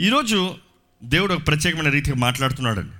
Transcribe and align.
ఈరోజు 0.00 0.56
దేవుడు 1.02 1.34
ఒక 1.34 1.46
ప్రత్యేకమైన 1.46 1.88
రీతిగా 1.88 2.16
మాట్లాడుతున్నాడండి. 2.16 2.92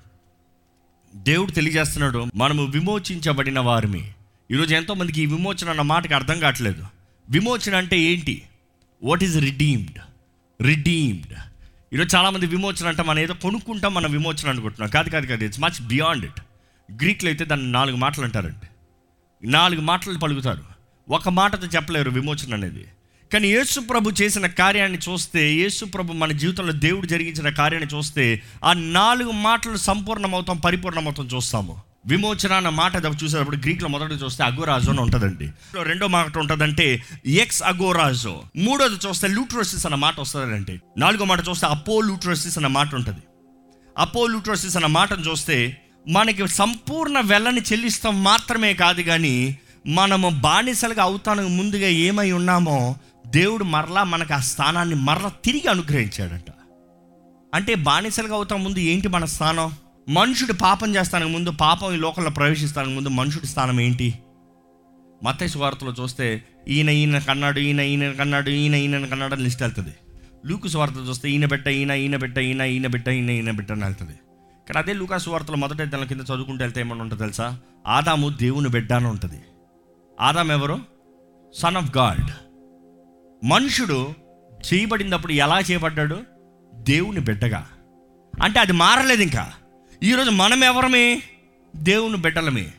దేవుడు 1.14 1.50
తెలియజేస్తున్నాడు 1.50 2.26
మనము 2.34 2.64
విమోచించబడిన 2.64 3.60
వారిమి. 3.60 4.12
ఈరోజు 4.50 4.74
ఎంతోమందికి 4.74 5.22
ఈ 5.22 5.26
విమోచన 5.26 5.70
అన్న 5.70 5.80
మాటకి 5.80 6.14
అర్థం 6.14 6.40
కావట్లేదు. 6.40 6.86
విమోచన 7.30 7.74
అంటే 7.74 8.00
ఏంటి? 8.00 8.42
వాట్ 9.02 9.24
ఈజ్ 9.24 9.40
రిడీమ్డ్ 9.40 9.98
రిడీమ్డ్ 10.62 11.38
ఈరోజు 11.92 12.16
చాలామంది 12.16 12.46
విమోచన 12.46 12.88
అంటే 12.88 13.02
మనం 13.02 13.18
ఏదో 13.18 13.34
కొనుక్కుంటాం 13.34 13.94
మన 13.94 14.06
విమోచన 14.06 14.48
అనుకుంటున్నాం. 14.48 14.90
కాదు 14.90 15.08
కాదు 15.10 15.26
కాదు 15.26 15.44
ఇట్స్ 15.44 15.60
మచ్ 15.60 15.86
బియాండ్ 15.86 16.24
ఇట్ 16.24 16.40
గ్రీక్లో 17.02 17.30
అయితే 17.30 17.44
దాన్ని 17.44 17.72
నాలుగు 17.72 17.96
మాటలు 17.96 18.24
అంటారండి. 18.24 18.66
నాలుగు 19.48 19.80
మాటలు 19.80 20.18
పలుకుతారు. 20.18 20.64
ఒక 21.08 21.28
మాటతో 21.28 21.66
చెప్పలేరు 21.66 22.10
విమోచన 22.10 22.54
అనేది. 22.54 22.86
కానీ 23.32 23.48
యేసు 23.48 23.80
ప్రభు 23.80 24.10
చేసిన 24.22 24.46
కార్యాన్ని 24.46 24.98
చూస్తే 24.98 25.52
యేసు 25.52 25.84
ప్రభు 25.84 26.12
మన 26.12 26.32
జీవితంలో 26.32 26.72
దేవుడు 26.72 27.06
జరిగించిన 27.06 27.48
కార్యాన్ని 27.48 27.96
చూస్తే 27.96 28.42
ఆ 28.64 28.72
నాలుగు 28.72 29.30
మాటలు 29.30 29.76
సంపూర్ణమవుతాం 29.76 30.56
పరిపూర్ణమవుతాం 30.56 31.28
చూస్తాము. 31.34 31.80
విమోచన 32.06 32.52
అన్న 32.52 32.68
మాట 32.68 32.92
చూసేటప్పుడు 33.22 33.56
గ్రీక్లో 33.56 33.88
మొదట 33.88 34.12
చూస్తే 34.24 34.44
అగోరాజో 34.44 34.90
అని 34.90 35.00
ఉంటుందండి. 35.00 35.48
రెండో 35.82 36.06
మాట 36.06 36.38
ఉంటుందంటే 36.38 37.02
ఎక్స్ 37.26 37.62
అగోరాజో 37.62 38.42
మూడోది 38.56 39.08
చూస్తే 39.08 39.28
లూట్రోసిస్ 39.28 39.86
అన్న 39.86 39.94
మాట 39.94 40.20
వస్తుందండి. 40.20 40.80
నాలుగో 40.98 41.24
మాట 41.24 41.48
చూస్తే 41.48 41.66
అపో 41.66 42.00
లూట్రోసిస్ 42.00 42.58
అన్న 42.58 42.66
మాట 42.66 42.94
ఉంటుంది. 42.94 43.22
అపో 43.98 44.26
లూట్రోసిస్ 44.26 44.76
అన్న 44.76 44.86
మాటను 44.86 45.20
చూస్తే 45.20 45.76
మనకి 46.08 46.48
సంపూర్ణ 46.48 47.20
వెళ్ళని 47.20 47.60
చెల్లిస్తాం 47.60 48.24
మాత్రమే 48.24 48.74
కాదు 48.74 49.02
కానీ 49.02 49.58
మనము 49.86 50.28
బానిసలుగా 50.28 51.02
అవుతానికి 51.02 51.48
ముందుగా 51.48 51.88
ఏమై 51.88 52.32
ఉన్నామో 52.32 52.96
దేవుడు 53.28 53.64
మరలా 53.64 54.04
మనకు 54.04 54.34
ఆ 54.34 54.38
స్థానాన్ని 54.38 54.94
మరలా 54.94 55.32
తిరిగి 55.44 55.68
అనుగ్రహించాడంట. 55.68 56.50
అంటే 57.54 57.74
బానిసలుగా 57.74 58.34
అవుతాం 58.34 58.64
ముందు 58.64 58.78
ఏంటి 58.78 59.08
మన 59.08 59.24
స్థానం? 59.24 59.72
మనుషుడు 60.08 60.52
పాపం 60.52 60.94
చేస్తానికి 60.94 61.30
ముందు 61.30 61.50
పాపం 61.50 61.94
ఈ 61.94 61.96
లోకంలో 61.96 62.30
ప్రవేశిస్తానికి 62.30 62.94
ముందు 62.94 63.08
మనుషుడి 63.08 63.46
స్థానం 63.46 63.80
ఏంటి? 63.80 64.18
మత 65.24 65.38
వార్తలో 65.56 65.94
చూస్తే 66.02 66.44
ఈయన 66.68 66.88
ఈయన 66.88 67.18
కన్నాడు 67.18 67.60
ఈయన 67.60 67.80
ఈయన 67.80 68.12
కన్నాడు 68.12 68.50
ఈయన 68.50 68.74
ఈయన 68.74 69.06
కన్నాడు 69.06 69.34
అని 69.34 69.42
లిస్ట్ 69.42 69.62
వెళ్తుంది. 69.62 69.94
లూకు 70.46 70.78
వార్తలు 70.78 71.02
చూస్తే 71.02 71.30
ఈయన 71.30 71.46
బిడ్డ 71.46 71.68
ఈయన 71.68 71.90
ఈయన 71.90 72.16
బిడ్డ 72.16 72.38
ఈయన 72.38 72.62
ఈయన 72.62 72.86
బిడ్డ 72.86 73.08
ఈయన 73.08 73.30
ఈయన 73.30 73.50
బిడ్డ 73.50 73.72
అని 73.72 73.84
వెళ్తుంది. 73.84 74.12
కానీ 74.68 74.78
అదే 74.78 74.92
లూకా 74.92 75.18
వార్తలో 75.28 75.56
మొదట 75.56 75.82
దాని 75.82 76.06
కింద 76.06 76.20
చదువుకుంటే 76.20 76.64
వెళ్తే 76.64 76.80
ఏమన్నా 76.80 77.02
ఉంటుంది 77.02 77.22
తెలుసా? 77.22 77.58
ఆదాము 77.86 78.28
దేవుని 78.28 78.68
బిడ్డ 78.68 78.92
అని 78.92 79.06
ఉంటుంది. 79.06 79.42
ఆదాం 80.20 80.52
ఎవరు? 80.52 80.78
సన్ 81.54 81.76
ఆఫ్ 81.76 81.96
గాడ్ 81.96 82.47
మనుషుడు 83.44 84.14
చేయబడినప్పుడు 84.74 85.32
ఎలా 85.32 85.60
చేయబడ్డాడు? 85.60 86.24
దేవుని 86.74 87.20
బిడ్డగా. 87.20 87.68
అంటే 88.42 88.60
అది 88.60 88.72
మారలేదు 88.72 89.22
ఇంకా. 89.22 89.52
ఈరోజు 90.02 90.30
మనం 90.30 90.64
ఎవరమే? 90.64 91.22
దేవుని 91.76 92.16
బిడ్డలమే. 92.16 92.72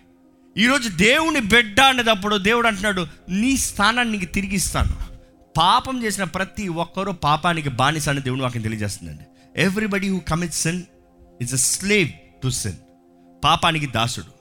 ఈరోజు 0.57 0.89
దేవుని 0.89 1.39
బిడ్డ 1.39 1.81
అనేటప్పుడు 1.81 2.35
దేవుడు 2.35 2.67
అంటున్నాడు 2.67 3.07
నీ 3.30 3.57
స్థానాన్ని 3.57 4.17
నీకు 4.17 4.31
తిరిగిస్తాను 4.33 4.95
పాపం 5.57 6.03
చేసిన 6.03 6.23
ప్రతి 6.23 6.67
ఒక్కరూ 6.67 7.11
పాపానికి 7.11 7.69
బానిస 7.69 8.09
అని 8.09 8.21
దేవుని 8.21 8.41
వాక్యం 8.41 8.61
తెలియజేస్తుందండి. 8.61 9.23
Everybody 9.61 10.09
who 10.09 10.19
commit 10.19 10.53
sin 10.53 10.83
it's 11.41 11.53
a 11.53 11.57
slave 11.57 12.09
to 12.43 12.49
sin 12.49 12.73
పాపానికి 13.43 13.85
దాసుడు. 13.85 14.39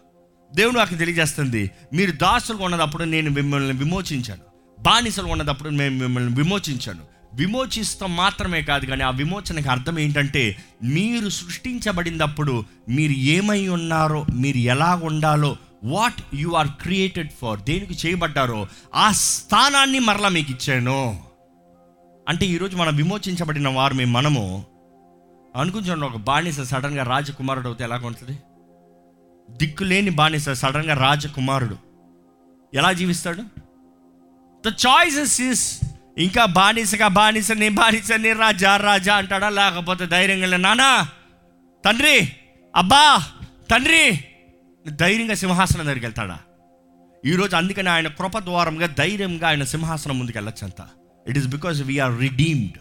దేవుని 0.55 0.78
వాక్యం 0.78 0.98
తెలియజేస్తుంది 0.98 1.70
మీరు 1.92 2.11
దాసులు 2.11 2.58
ఉన్నదప్పుడు 2.58 3.05
నేను 3.05 3.30
మిమ్మల్ని 3.30 3.78
విమోచించాను. 3.78 4.47
బానిసలు 4.80 5.26
ఉన్నదప్పుడు 5.26 5.70
మేము 5.70 5.98
మిమ్మల్ని 5.98 6.34
విమోచించాను. 6.34 7.04
విమోచిస్తాం 7.34 8.16
మాత్రమే 8.16 8.62
కాదు 8.62 8.86
కానీ 8.86 9.02
ఆ 9.02 9.10
విమోచనకి 9.10 9.68
అర్థం 9.68 9.98
ఏంటంటే 9.98 10.56
మీరు 10.84 11.28
సృష్టించబడినప్పుడు 11.28 12.64
మీరు 12.88 13.12
ఏమై 13.12 13.68
ఉన్నారో 13.68 14.26
మీరు 14.34 14.56
ఎలా 14.56 15.00
ఉండాలో 15.04 15.56
what 15.84 16.22
you 16.34 16.50
are 16.50 16.68
created 16.68 17.30
for 17.42 17.60
దేనికి 17.60 18.08
చేయబడ్డారో 18.08 18.67
ఆ 18.94 19.12
స్థానాన్ని 19.12 19.98
మరలా 19.98 20.28
మీకు 20.28 20.52
ఇచ్చాను. 20.52 21.20
అంటే 22.28 22.46
ఈరోజు 22.46 22.77
మనం 22.77 22.96
విమోచించబడిన 22.96 23.68
వారు 23.68 23.94
మేము 23.94 24.11
మనము 24.11 24.64
అనుకుంటున్నాం 25.56 26.11
ఒక 26.11 26.17
బానిస 26.17 26.61
సడన్గా 26.61 27.05
రాజకుమారుడు 27.05 27.67
అవుతే 27.67 27.84
ఎలా 27.84 27.96
ఉంటుంది? 27.96 28.38
దిక్కులేని 29.50 30.11
బానిస 30.11 30.48
సడన్గా 30.48 30.94
రాజకుమారుడు. 30.94 31.77
ఎలా 32.74 32.92
జీవిస్తాడు? 32.92 33.42
ద 34.67 34.69
చాయిసెస్ 34.69 35.41
ఇస్ 35.41 35.80
ఇంకా 36.19 36.45
బానిసగా 36.45 37.08
బానిస 37.08 37.52
నీ 37.52 37.69
బానిస 37.69 38.13
నీ 38.13 38.33
రాజా 38.33 38.77
రాజా 38.77 39.14
అంటాడా? 39.14 39.48
లేకపోతే 39.48 40.07
ధైర్యంగా 40.07 40.57
నానా 40.57 41.08
తండ్రి 41.85 42.33
అబ్బా 42.77 43.23
తండ్రి 43.70 44.20
ధైర్యంగా 44.89 45.35
సింహాసనం 45.35 45.85
దగ్గరికి 45.85 46.07
వెళ్తాడా? 46.07 46.39
ఈరోజు 47.27 47.57
అందుకని 47.57 47.89
ఆయన 47.89 48.08
కృప 48.08 48.39
ద్వారంగా 48.39 48.86
ధైర్యంగా 48.86 49.48
ఆయన 49.48 49.64
సింహాసనం 49.64 50.18
ముందుకు 50.18 50.39
వెళ్ళొచ్చు 50.39 50.85
it 51.29 51.39
is 51.39 51.47
because 51.47 51.83
we are 51.83 52.20
redeemed 52.20 52.79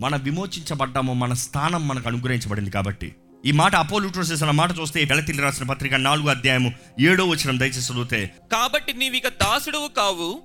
మన 0.00 0.16
విమోచించబడ్డాము 0.16 1.12
మన 1.12 1.32
స్థానం 1.32 1.88
మనకు 1.88 2.08
అనుగ్రహించబడింది 2.08 2.70
కాబట్టి. 2.70 3.14
ఈ 3.46 3.52
మాట 3.52 3.76
అపోలుట్రోస్ 3.76 4.32
అన్న 4.32 4.50
మాట 4.50 4.78
చూస్తే 4.78 5.04
వెళతిల్లి 5.04 5.42
రాసిన 5.42 5.66
పత్రిక 5.66 5.94
నాలుగు 5.94 6.28
అధ్యాయము 6.28 6.72
ఏడో 7.00 7.24
వచ్చిన 7.24 7.58
దయచేసి 7.58 7.92
చదివితే 7.92 8.30
కాబట్టి 8.52 8.92
నీవిక 8.92 9.28
దాసుడువు 9.28 9.88
కావు 9.88 10.42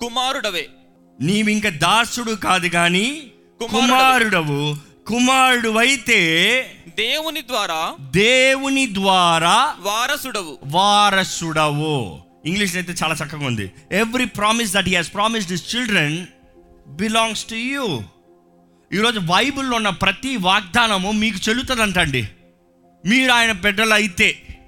కుమారుడవే. 0.00 0.68
నీవింక 1.20 1.68
దాసుడు 1.68 2.32
కాదు 2.32 2.68
కానీ 2.68 3.30
కుమారుడవు. 3.60 4.76
కుమారుడు 5.06 5.68
అయితే 5.68 6.18
దేవుని 6.98 7.40
ద్వారా 7.40 7.94
దేవుని 8.00 8.94
ద్వారా 8.94 9.74
వారసుడవు. 9.78 10.58
వారసుడవు. 10.64 12.18
ఇంగ్లీష్ 12.46 12.76
అయితే 12.76 12.92
చాలా 12.92 13.14
చక్కగా 13.14 13.46
ఉంది. 13.46 13.72
Every 13.92 14.24
promise 14.24 14.74
that 14.74 14.88
he 14.88 14.94
has 14.94 15.14
promised 15.14 15.52
his 15.52 15.76
children 15.76 16.26
belongs 16.88 17.44
to 17.44 17.54
you 17.54 18.02
ఈరోజు 18.92 19.18
బైబిల్లో 19.18 19.76
ఉన్న 19.76 19.88
ప్రతి 19.88 20.36
వాగ్దానము 20.36 21.12
మీకు 21.12 21.48
చెల్లుతుందంటండి. 21.48 22.28
మీరు 23.06 23.32
ఆయన 23.32 23.52
బిడ్డలు 23.52 23.94
అయితే 23.94 24.58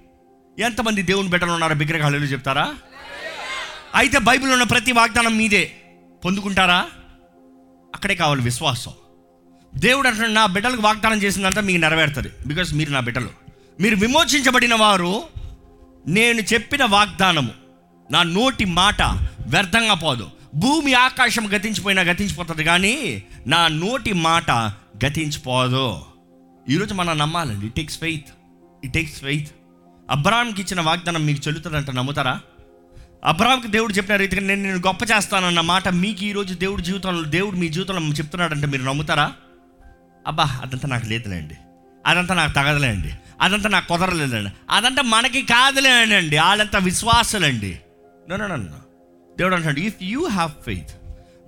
ఎంతమంది 0.58 1.02
దేవుని 1.02 1.28
బిడ్డలు 1.28 1.50
ఉన్నారో 1.50 1.74
హల్లేలూయా 1.74 2.32
చెప్తారా? 2.32 2.74
అయితే 3.94 4.18
బైబిల్ 4.18 4.52
ఉన్న 4.52 4.62
ప్రతి 4.62 4.92
వాగ్దానం 4.92 5.36
మీదే. 5.36 5.72
పొందుకుంటారా? 6.24 6.86
అక్కడే 7.94 8.14
కావాలి 8.14 8.42
విశ్వాసం. 8.42 8.90
దేవుడు 9.74 10.08
అంటున్నాడు 10.08 10.32
నా 10.32 10.46
బిడ్డలకు 10.46 10.82
వాగ్దానం 10.82 11.22
చేసిందంతా 11.22 11.60
మీకు 11.60 11.78
నెరవేరుతుంది. 11.78 12.28
బికాస్ 12.46 12.74
మీరు 12.74 12.90
నా 12.90 13.00
బిడ్డలు. 13.00 13.28
మీరు 13.80 13.96
విమోచించబడిన 13.96 14.74
వారు 14.74 15.22
నేను 16.06 16.40
చెప్పిన 16.40 16.84
వాగ్దానము 16.84 17.50
నా 18.10 18.22
నోటి 18.22 18.64
మాట 18.64 19.02
వ్యర్థంగా 19.46 19.94
పోదు. 19.94 20.30
భూమి 20.54 20.94
ఆకాశం 20.94 21.50
గతించిపోయినా 21.56 22.02
గతించిపోతుంది 22.02 22.64
కానీ 22.64 23.22
నా 23.46 23.68
నోటి 23.68 24.12
మాట 24.12 24.50
గతించిపోదు. 25.04 26.00
ఈరోజు 26.68 26.94
మనం 26.94 27.18
నమ్మాలండి 27.18 27.66
it 27.66 27.74
takes 27.74 27.98
faith 27.98 28.26
it 28.84 28.92
takes 28.92 29.20
faith 29.20 29.48
అబ్రాహాంకి 30.10 30.62
ఇచ్చిన 30.62 30.80
వాగ్దానం 30.80 31.26
మీకు 31.26 31.40
చెల్లుతుందంట 31.46 31.90
నమ్ముతారా? 31.90 32.40
అబ్రాహాంకి 33.24 33.68
దేవుడు 33.68 33.92
చెప్పిన 33.92 34.16
రీతిగా 34.16 34.40
నేను 34.40 34.62
నేను 34.62 34.76
గొప్ప 34.76 35.02
చేస్తానన్న 35.02 35.60
మాట 35.60 35.88
మీకు 35.88 36.24
ఈరోజు 36.24 36.54
దేవుడు 36.54 36.82
జీవితంలో 36.82 37.22
దేవుడు 37.22 37.56
మీ 37.56 37.68
జీవితంలో 37.68 38.00
చెప్తున్నాడంటే 38.00 38.66
మీరు 38.66 38.82
నమ్ముతారా? 38.82 39.32
అబ్బా 40.26 40.44
అదంతా 40.44 40.88
నాకు 40.88 41.06
లేదులేండి. 41.06 41.54
అదంతా 42.06 42.34
నాకు 42.34 42.52
తగదలేండి. 42.52 43.12
అదంతా 43.40 43.68
నాకు 43.68 43.88
కుదరలేదండి 43.88 44.50
అదంతా 44.70 45.02
మనకి 45.02 45.42
కాదులేనండి. 45.42 46.38
వాళ్ళంతా 46.38 46.78
విశ్వాసులండి. 46.78 47.80
నో 48.30 48.56
దేవుడు 49.38 49.54
అంటాడు 49.54 49.80
ఇఫ్ 49.80 50.02
యూ 50.02 50.26
హ్యావ్ 50.26 50.50
ఫెయిత్ 50.64 50.90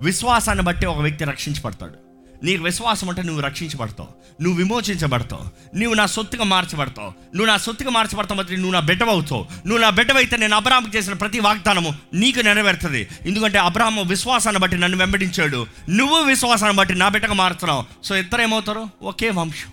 విశ్వాసాన్ని 0.01 0.63
బట్టి 0.63 0.85
ఒక 0.85 0.97
వ్యక్తి 0.97 1.23
రక్షించబడతాడు. 1.23 2.10
నీకు 2.43 2.63
విశ్వాసం 2.63 3.09
అంటే 3.09 3.23
నువ్వు 3.23 3.41
రక్షించబడతావు. 3.41 4.43
నువ్వు 4.43 4.57
విమోచించబడతావు. 4.57 5.77
నువ్వు 5.77 5.93
నా 5.93 6.05
సొత్తుగా 6.05 6.43
మార్చబడతావు. 6.43 7.07
నువ్వు 7.07 7.45
నా 7.45 7.57
సొత్తుగా 7.57 7.89
మార్చబడతావు 7.89 8.37
బట్టి 8.37 8.57
నువ్వు 8.57 8.71
నా 8.71 8.79
బిడ్డవవుతావు. 8.79 9.41
నువ్వు 9.41 9.81
నా 9.81 9.89
బిడ్డవైతే 9.89 10.37
నేను 10.37 10.55
అబ్రాహ్మకు 10.55 10.97
చేసిన 10.97 11.13
ప్రతి 11.13 11.39
వాగ్దానము 11.39 11.95
నీకు 12.13 12.39
నెరవేరుతుంది. 12.39 13.07
ఎందుకంటే 13.25 13.57
అబ్రాహ్మ 13.57 14.01
విశ్వాసాన్ని 14.01 14.61
బట్టి 14.61 14.77
నన్ను 14.77 14.97
వెంబడించాడు. 14.97 15.65
నువ్వు 15.89 16.19
విశ్వాసాన్ని 16.19 16.77
బట్టి 16.77 16.95
నా 16.95 17.09
బిడ్డగా 17.09 17.33
మారుతున్నావు. 17.33 17.85
సో 18.03 18.15
ఇద్దరు 18.15 18.41
ఏమవుతారు? 18.41 18.87
ఒకే 19.01 19.29
వంశం. 19.29 19.71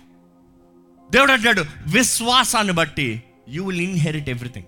దేవుడు 1.11 1.31
అంటాడు 1.31 1.65
విశ్వాసాన్ని 1.87 2.73
బట్టి 2.73 3.23
యూ 3.49 3.65
విల్ 3.65 3.81
ఇన్హెరిట్ 3.81 4.29
ఎవ్రీథింగ్ 4.29 4.65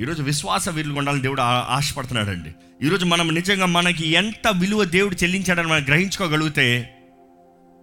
ఈరోజు 0.00 0.22
విశ్వాస 0.22 0.68
విలువ 0.68 0.98
ఉండాలని 0.98 1.22
దేవుడు 1.22 1.40
ఆశపడుతున్నాడండి. 1.40 2.50
ఈరోజు 2.86 3.04
మనం 3.04 3.34
నిజంగా 3.34 3.66
మనకి 3.66 4.08
ఎంత 4.08 4.48
విలువ 4.48 4.84
దేవుడు 4.84 5.14
చెల్లించాడని 5.14 5.68
మనం 5.68 5.84
గ్రహించుకోగలిగితే 5.84 6.93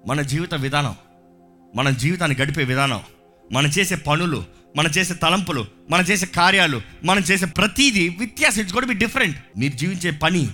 మన 0.08 0.22
జీవిత 0.22 0.54
విధానం 0.54 0.96
మన 1.76 1.90
జీవితాన్ని 1.90 2.38
గడిపే 2.38 2.64
విధానం 2.64 3.00
మనం 3.52 3.68
చేసే 3.68 3.96
పనులు 3.96 4.46
మనం 4.76 4.90
చేసే 4.90 5.14
తలంపులు 5.14 5.66
మనం 5.90 6.04
చేసే 6.04 6.26
కార్యాలు 6.26 6.82
మనం 7.04 7.22
చేసే 7.22 7.46
ప్రతిదీ 7.46 8.10
వ్యత్యాసం 8.10 8.62
ఇట్స్ 8.62 8.74
కూడా 8.74 8.88
బి 8.88 8.94
డిఫరెంట్ 8.94 9.38
మీరు 9.58 9.74
జీవించే 9.74 10.12
పని 10.12 10.50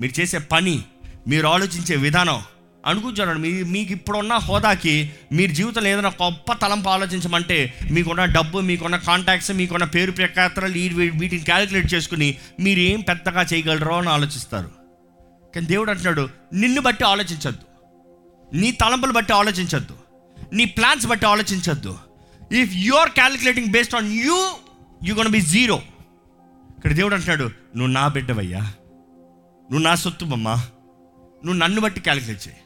మీరు 0.00 0.20
చేసే 0.20 0.38
పని 0.38 0.82
మీరు 1.28 1.46
ఆలోచించే 1.46 1.96
విధానం. 1.96 2.42
అనుకుంటున్నాను 2.86 3.38
మీ 3.38 3.62
మీకు 3.62 3.92
ఇప్పుడున్న 3.92 4.34
హోదాకి 4.34 5.12
మీరు 5.32 5.52
జీవితంలో 5.52 5.88
ఏదైనా 5.88 6.08
గొప్ప 6.08 6.52
తలంపు 6.52 6.88
ఆలోచించమంటే 6.88 7.74
మీకున్న 7.90 8.24
డబ్బు 8.24 8.58
మీకున్న 8.58 8.96
కాంటాక్ట్స్ 8.96 9.50
మీకున్న 9.50 9.84
పేరు 9.84 10.12
ప్రఖ్యాతలు 10.12 10.66
వీటిని 10.66 11.44
క్యాలిక్యులేట్ 11.44 11.94
చేసుకుని 11.94 12.38
మీరు 12.60 12.80
ఏం 12.80 13.00
పెద్దగా 13.00 13.42
చేయగలరో 13.42 13.98
అని 13.98 14.08
ఆలోచిస్తారు. 14.08 14.70
కానీ 15.54 15.66
దేవుడు 15.66 15.90
అంటున్నాడు 15.90 16.28
నిన్ను 16.54 16.80
బట్టి 16.80 17.04
ఆలోచించద్దు. 17.04 17.73
నీ 18.52 18.70
తలంపులు 18.70 19.12
బట్టి 19.12 19.32
ఆలోచించద్దు. 19.32 19.96
నీ 20.52 20.64
ప్లాన్స్ 20.64 21.06
బట్టి 21.06 21.26
ఆలోచించద్దు. 21.26 21.98
If 22.52 22.70
you 22.74 22.94
are 22.94 23.08
calculating 23.08 23.66
based 23.66 23.94
on 23.94 24.12
you 24.12 24.50
you 25.04 25.14
gonna 25.14 25.28
be 25.28 25.40
zero 25.40 25.82
ఇక్కడ 26.76 26.92
దేవుడు 26.92 27.14
అంటున్నాడు 27.14 27.44
నువ్వు 27.44 27.86
నా 27.86 28.08
బిడ్డవయ్యా. 28.08 28.60
నువ్వు 28.60 29.78
నా 29.78 29.94
సొత్తు 29.94 30.24
బొమ్మా 30.24 30.54
నువ్వు 31.44 31.52
నన్ను 31.52 31.80
బట్టి 31.80 32.00
క్యాలిక్యులేట్ 32.00 32.48
చేయి. 32.48 32.56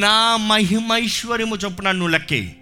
నా 0.00 0.36
మహిమైశ్వర్యము 0.36 1.56
చొప్పున 1.56 1.90
నువ్వు 1.90 2.08
లక్కేయి. 2.08 2.56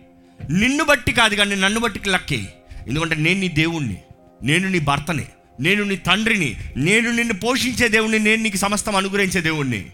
నిన్ను 0.51 0.85
బట్టి 0.85 1.13
కాదు 1.13 1.35
కానీ 1.35 1.55
నన్ను 1.55 1.81
బట్టి 1.81 2.09
లక్కేయి. 2.09 2.49
ఎందుకంటే 2.89 3.15
నేను 3.15 3.41
నీ 3.41 3.49
దేవుణ్ణి. 3.49 4.03
నేను 4.43 4.69
నీ 4.69 4.79
భర్తని. 4.79 5.27
నేను 5.61 5.85
నీ 5.85 5.97
తండ్రిని. 5.97 6.57
నేను 6.77 7.11
నిన్ను 7.11 7.35
పోషించే 7.35 7.89
దేవుణ్ణి. 7.89 8.19
నేను 8.19 8.43
నీకు 8.43 8.57
సమస్తం 8.57 8.97
అనుగ్రహించే 8.97 9.41
దేవుణ్ణి. 9.41 9.91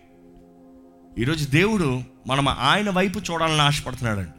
ఈరోజు 1.19 1.45
దేవుడు 1.45 2.03
మనం 2.27 2.49
ఆయన 2.49 2.91
వైపు 2.91 3.19
చూడాలని 3.19 3.61
ఆశపడుతున్నాడండి. 3.61 4.31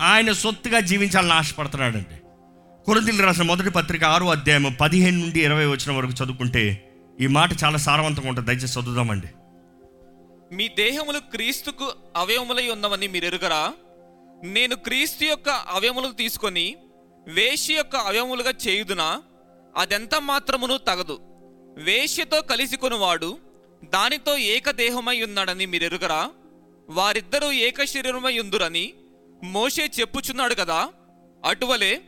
ఆయన 0.00 0.32
సొత్తుగా 0.32 0.80
జీవించాలని 0.80 1.32
ఆశపడుతున్నాడండి. 1.32 2.22
కొరింథీయులకు 2.84 3.22
రాసిన 3.22 3.42
మొదటి 3.42 3.70
పత్రిక 3.70 4.04
ఆరు 4.04 4.24
అధ్యాయం 4.24 4.76
పదిహేను 4.80 5.18
నుండి 5.18 5.44
ఇరవై 5.44 5.66
వచ్చిన 5.66 5.96
వరకు 5.96 6.12
చదువుకుంటే 6.12 6.88
ఈ 7.20 7.26
మాట 7.26 7.50
చాలా 7.64 7.76
సారవంతంగా 7.76 8.28
ఉంటుంది. 8.28 8.54
దయచేసి 8.54 8.80
చదువుదామండి. 8.80 9.26
మీ 10.54 10.68
దేహములు 10.68 11.18
క్రీస్తుకు 11.18 11.92
అవయములై 12.16 12.68
ఉన్నవని 12.68 13.08
మీరు 13.08 13.24
ఎరుగరా? 13.24 13.72
నేను 14.44 14.76
క్రీస్తు 14.76 15.24
యొక్క 15.24 15.48
అవయములు 15.48 16.12
తీసుకొని 16.12 16.76
వేశ్య 17.28 17.74
యొక్క 17.74 17.96
అవయములుగా 17.96 18.52
చేయుదునా? 18.68 19.22
అదెంత 19.76 20.14
మాత్రమును 20.14 20.78
తగదు. 20.78 21.18
వేశ్యతో 21.78 22.40
కలిసి 22.40 22.76
కొనువాడు 22.76 23.38
దానితో 23.84 24.36
ఏకదేహమై 24.36 25.22
ఉన్నాడని 25.22 25.66
మీరు 25.66 25.84
ఎరుగరా? 25.84 26.30
వారిద్దరూ 26.90 27.52
ఏక 27.52 27.84
శరీరమయుందురని 27.84 28.92
మోషే 29.44 29.90
చెప్పుచున్నాడు 30.00 30.54
కదా. 30.54 30.88
అటువలే 31.44 32.00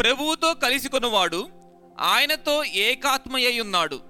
ప్రభువుతో 0.00 0.54
కలిసి 0.54 0.88
కొనువాడు 0.88 1.48
ఆయనతో 2.00 2.64
ఏకాత్మయ్య 2.64 3.60
ఉన్నాడు. 3.60 4.00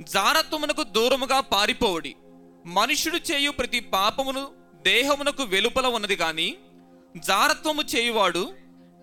జారత్వమునకు 0.00 0.82
దూరముగా 0.82 1.40
పారిపోవుడి. 1.40 2.14
మనుషుడు 2.66 3.16
చేయు 3.16 3.50
ప్రతి 3.50 3.80
పాపమును 3.80 4.48
దేహమునకు 4.82 5.42
వెలుపల 5.42 5.86
ఉన్నది 5.86 6.16
గాని 6.16 6.54
జారత్వము 7.16 7.82
చేయువాడు 7.82 8.54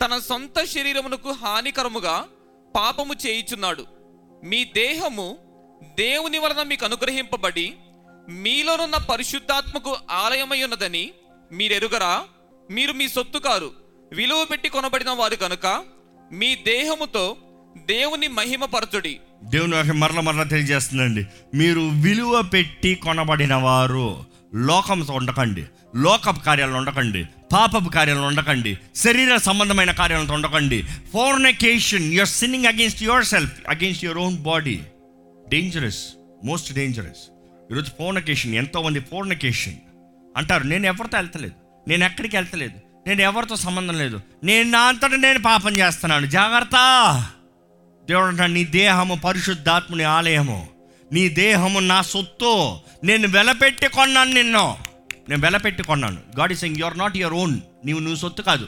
తన 0.05 0.19
సొంత 0.19 0.63
శరీరమునకు 0.63 1.31
హానికరముగా 1.31 2.27
పాపము 2.75 3.13
చేయుచున్నాడు. 3.27 3.85
మీ 4.43 4.63
దేహము 4.63 5.37
దేవుని 5.83 6.37
వలన 6.37 6.63
మీకు 6.63 6.85
అనుగ్రహింపబడి 6.85 7.73
మీలోనున్న 8.29 8.97
పరిశుద్ధాత్మకు 8.97 9.97
ఆలయమై 10.11 10.63
ఉన్నదని 10.63 11.11
మీరెరుగరా? 11.51 12.23
మీరు 12.71 12.93
మీ 12.93 13.07
సొత్తు 13.07 13.39
కారు 13.39 13.71
విలువ 14.13 14.47
పెట్టి 14.51 14.69
కొనబడిన 14.69 15.09
వారు 15.09 15.35
కనుక 15.35 15.83
మీ 16.33 16.55
దేహముతో 16.55 17.37
దేవుని 17.77 18.27
మహిమపరచుడి. 18.27 19.19
దేవుని 19.43 19.75
వాక్యం 19.75 19.99
మరల 19.99 20.19
మరల 20.19 20.43
తెలియజేస్తుందండి. 20.43 21.25
మీరు 21.53 21.81
విలువ 21.81 22.41
పెట్టి 22.41 22.95
కొనబడిన 22.95 23.55
వారు 23.55 24.25
లోకంతో 24.55 25.13
ఉండకండి. 25.13 25.63
లోకపు 25.95 26.39
కార్యాలు 26.39 26.73
ఉండకండి. 26.73 27.25
పాపపు 27.53 27.89
కార్యాలు 27.89 28.19
ఉండకండి. 28.19 28.77
శరీర 28.95 29.37
సంబంధమైన 29.37 29.91
కార్యాలతో 29.91 30.33
ఉండకండి. 30.33 30.83
Fornication 31.13 32.13
your 32.13 32.27
sinning 32.27 32.65
against 32.65 33.03
yourself 33.25 33.53
against 33.69 34.05
your 34.05 34.17
own 34.17 34.37
body 34.37 34.79
dangerous 35.49 36.05
most 36.43 36.73
dangerous 36.73 37.34
ఈరోజు 37.71 37.91
పూర్ణకేషన్ 37.91 38.55
ఎంతోమంది 38.55 38.99
పూర్ణకేషన్ 38.99 39.75
అంటారు 40.37 40.63
నేను 40.63 40.85
ఎవరితో 40.85 41.17
వెళ్తలేదు? 41.17 41.53
నేను 41.87 42.05
ఎక్కడికి 42.05 42.35
వెళ్తలేదు? 42.35 42.79
నేను 43.07 43.21
ఎవరితో 43.21 43.55
సంబంధం 43.55 43.97
లేదు? 43.97 44.21
నేను 44.43 44.69
నా 44.69 44.79
అంతటా 44.79 45.07
నేను 45.07 45.41
పాపం 45.41 45.77
చేస్తున్నాను. 45.77 46.25
జాగ్రత్త! 46.25 46.75
దేవుడు 48.05 48.25
అంటాడు 48.25 48.51
నీ 48.51 48.63
దేహము 48.63 49.15
పరిశుద్ధాత్ముని 49.15 50.03
ఆలయము. 50.03 50.67
నీ 51.13 51.29
దేహము 51.29 51.79
నా 51.79 52.01
సొత్తు. 52.01 52.77
నేను 53.03 53.27
వెలపెట్టి 53.27 53.87
కొన్నాను 53.87 54.31
నిన్ను. 54.31 54.77
నేను 55.29 55.41
వెలపెట్టి 55.41 55.83
కొన్నాను. 55.83 56.17
God 56.39 56.51
is 56.51 56.59
saying 56.59 56.79
you're 56.79 56.97
not 56.97 57.17
your 57.17 57.33
own 57.33 57.59
నీవు 57.85 57.99
నువ్వు 57.99 58.15
సొత్తు 58.15 58.41
కాదు. 58.41 58.67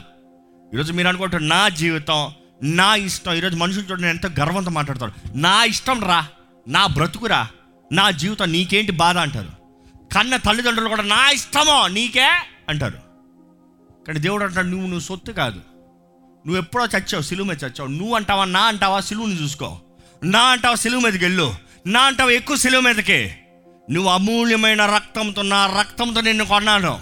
ఈరోజు 0.74 0.92
మీరు 0.92 1.08
అనుకుంటారు 1.08 1.42
నా 1.42 1.68
జీవితం 1.68 2.32
నా 2.62 2.94
ఇష్టం. 2.94 3.34
ఈరోజు 3.34 3.56
మనుషులు 3.56 3.84
చూడండి 3.84 4.08
ఎంతో 4.08 4.28
గర్వంతో 4.40 4.70
మాట్లాడతారు. 4.70 5.12
నా 5.34 5.64
ఇష్టం 5.64 6.04
రా. 6.04 6.26
నా 6.68 6.86
బ్రతుకురా. 6.86 7.48
నా 7.92 8.10
జీవితం 8.10 8.52
నీకేంటి 8.52 8.92
బాధ 8.92 9.18
అంటారు. 9.18 9.48
కన్న 10.14 10.36
తల్లిదండ్రులు 10.36 10.88
కూడా 10.88 11.02
నా 11.02 11.30
ఇష్టమో 11.30 11.88
నీకే 11.88 12.30
అంటారు. 12.68 12.98
కానీ 14.06 14.20
దేవుడు 14.20 14.44
అంటాడు 14.44 14.66
నువ్వు 14.66 14.86
నువ్వు 14.86 15.00
సొత్తు 15.00 15.32
కాదు. 15.32 15.56
నువ్వు 16.46 16.56
ఎప్పుడో 16.56 16.86
చచ్చావు 16.86 17.22
సిలువు 17.22 17.48
మీద 17.48 17.56
చచ్చావు. 17.64 17.88
నువ్వు 17.88 18.14
అంటావా 18.14 18.44
నా 18.44 18.60
అంటావా 18.60 19.00
సిలువుని 19.00 19.42
చూసుకో. 19.42 19.80
నా 20.24 20.40
అంటావా 20.40 20.74
సిలువు 20.74 21.02
మీదకి 21.02 21.24
వెళ్ళు. 21.24 21.54
నా 21.86 22.00
అంటావా 22.00 22.30
ఎక్కువ 22.30 22.56
సిలువు 22.56 22.82
మీదకి. 22.82 23.34
నువ్వు 23.90 24.10
అమూల్యమైన 24.10 24.86
రక్తంతో 24.86 25.42
నా 25.42 25.66
రక్తంతో 25.80 26.20
నిన్ను 26.20 26.44
కొన్నాను. 26.44 27.00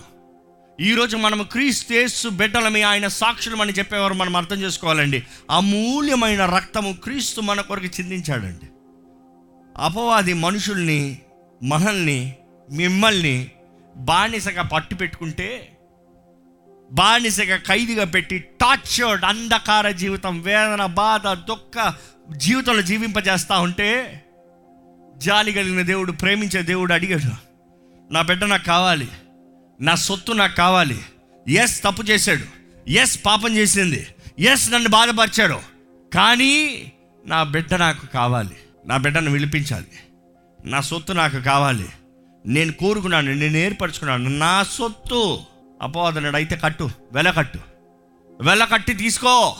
ఈరోజు 0.81 1.17
మనం 1.17 1.43
క్రీస్తు 1.43 2.29
బిడ్డలమి 2.29 2.83
ఆయన 2.83 3.09
సాక్షులు 3.09 3.57
అని 3.57 3.73
చెప్పేవారు 3.73 4.15
మనం 4.15 4.37
అర్థం 4.37 4.57
చేసుకోవాలండి. 4.57 5.23
అమూల్యమైన 5.51 6.47
రక్తము 6.47 6.93
క్రీస్తు 6.93 7.41
మన 7.41 7.61
కొరకు 7.61 7.87
చిందించాడండి. 7.87 8.67
అపవాది 9.79 10.33
మనుషుల్ని 10.33 11.21
మనల్ని 11.63 12.35
మిమ్మల్ని 12.71 13.51
బానిసగా 13.97 14.63
పట్టు 14.63 14.95
పెట్టుకుంటే 14.95 15.73
బానిసగా 16.93 17.57
ఖైదీగా 17.57 18.05
పెట్టి 18.05 18.39
టార్చర్డ్ 18.39 19.25
అంధకార 19.25 19.91
జీవితం 19.91 20.41
వేదన 20.41 20.87
బాధ 20.87 21.27
దుఃఖ 21.27 21.95
జీవితంలో 22.37 22.83
జీవింపజేస్తూ 22.83 23.61
ఉంటే 23.63 24.23
జాలి 25.17 25.53
కలిగిన 25.53 25.83
దేవుడు 25.83 26.13
ప్రేమించే 26.13 26.63
దేవుడు 26.63 26.93
అడిగాడు 26.93 27.33
నా 28.13 28.23
బిడ్డ 28.23 28.45
నాకు 28.45 28.65
కావాలి 28.65 29.09
నా 29.81 29.95
సొత్తు 29.95 30.33
నాకు 30.33 30.57
కావాలి 30.57 30.99
ఎస్ 31.49 31.83
తప్పు 31.83 32.03
చేశాడు 32.03 32.47
ఎస్ 32.91 33.27
పాపం 33.27 33.57
చేసింది 33.57 34.07
ఎస్ 34.39 34.73
నన్ను 34.73 34.89
బాధపరిచాడు 34.89 35.61
కానీ 36.13 36.53
నా 37.27 37.43
బిడ్డ 37.43 37.75
నాకు 37.75 38.07
కావాలి. 38.07 38.57
నా 38.87 38.97
బిడ్డను 38.97 39.31
విలిపించాలి 39.31 39.87
నా 40.65 40.81
సొత్తు 40.81 41.13
నాకు 41.13 41.37
కావాలి. 41.37 41.89
నేను 42.47 42.73
కోరుకున్నాను 42.73 43.35
నేను 43.35 43.57
ఏర్పరచుకున్నాను. 43.57 44.31
నా 44.31 44.63
సొత్తు 44.63 45.39
అపవాదన్నాడు 45.83 46.37
అయితే 46.37 46.57
కట్టు 46.57 46.91
వెల 47.13 47.31
కట్టు. 47.31 47.59
వెల 48.41 48.65
కట్టి 48.65 48.95
తీసుకో 48.95 49.57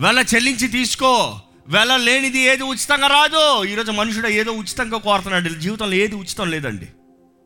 వెల 0.00 0.24
చెల్లించి 0.34 0.68
తీసుకో 0.68 1.40
వెల 1.68 1.96
లేనిది 1.96 2.38
ఏది 2.38 2.62
ఉచితంగా 2.62 3.06
రాదు. 3.06 3.64
ఈరోజు 3.64 3.90
మనుషుడు 3.90 4.28
ఏదో 4.28 4.52
ఉచితంగా 4.52 4.98
కోరుతున్నాడు 4.98 5.48
జీవితంలో 5.48 5.94
ఏది 5.94 6.14
ఉచితం 6.14 6.50
లేదండి. 6.50 6.88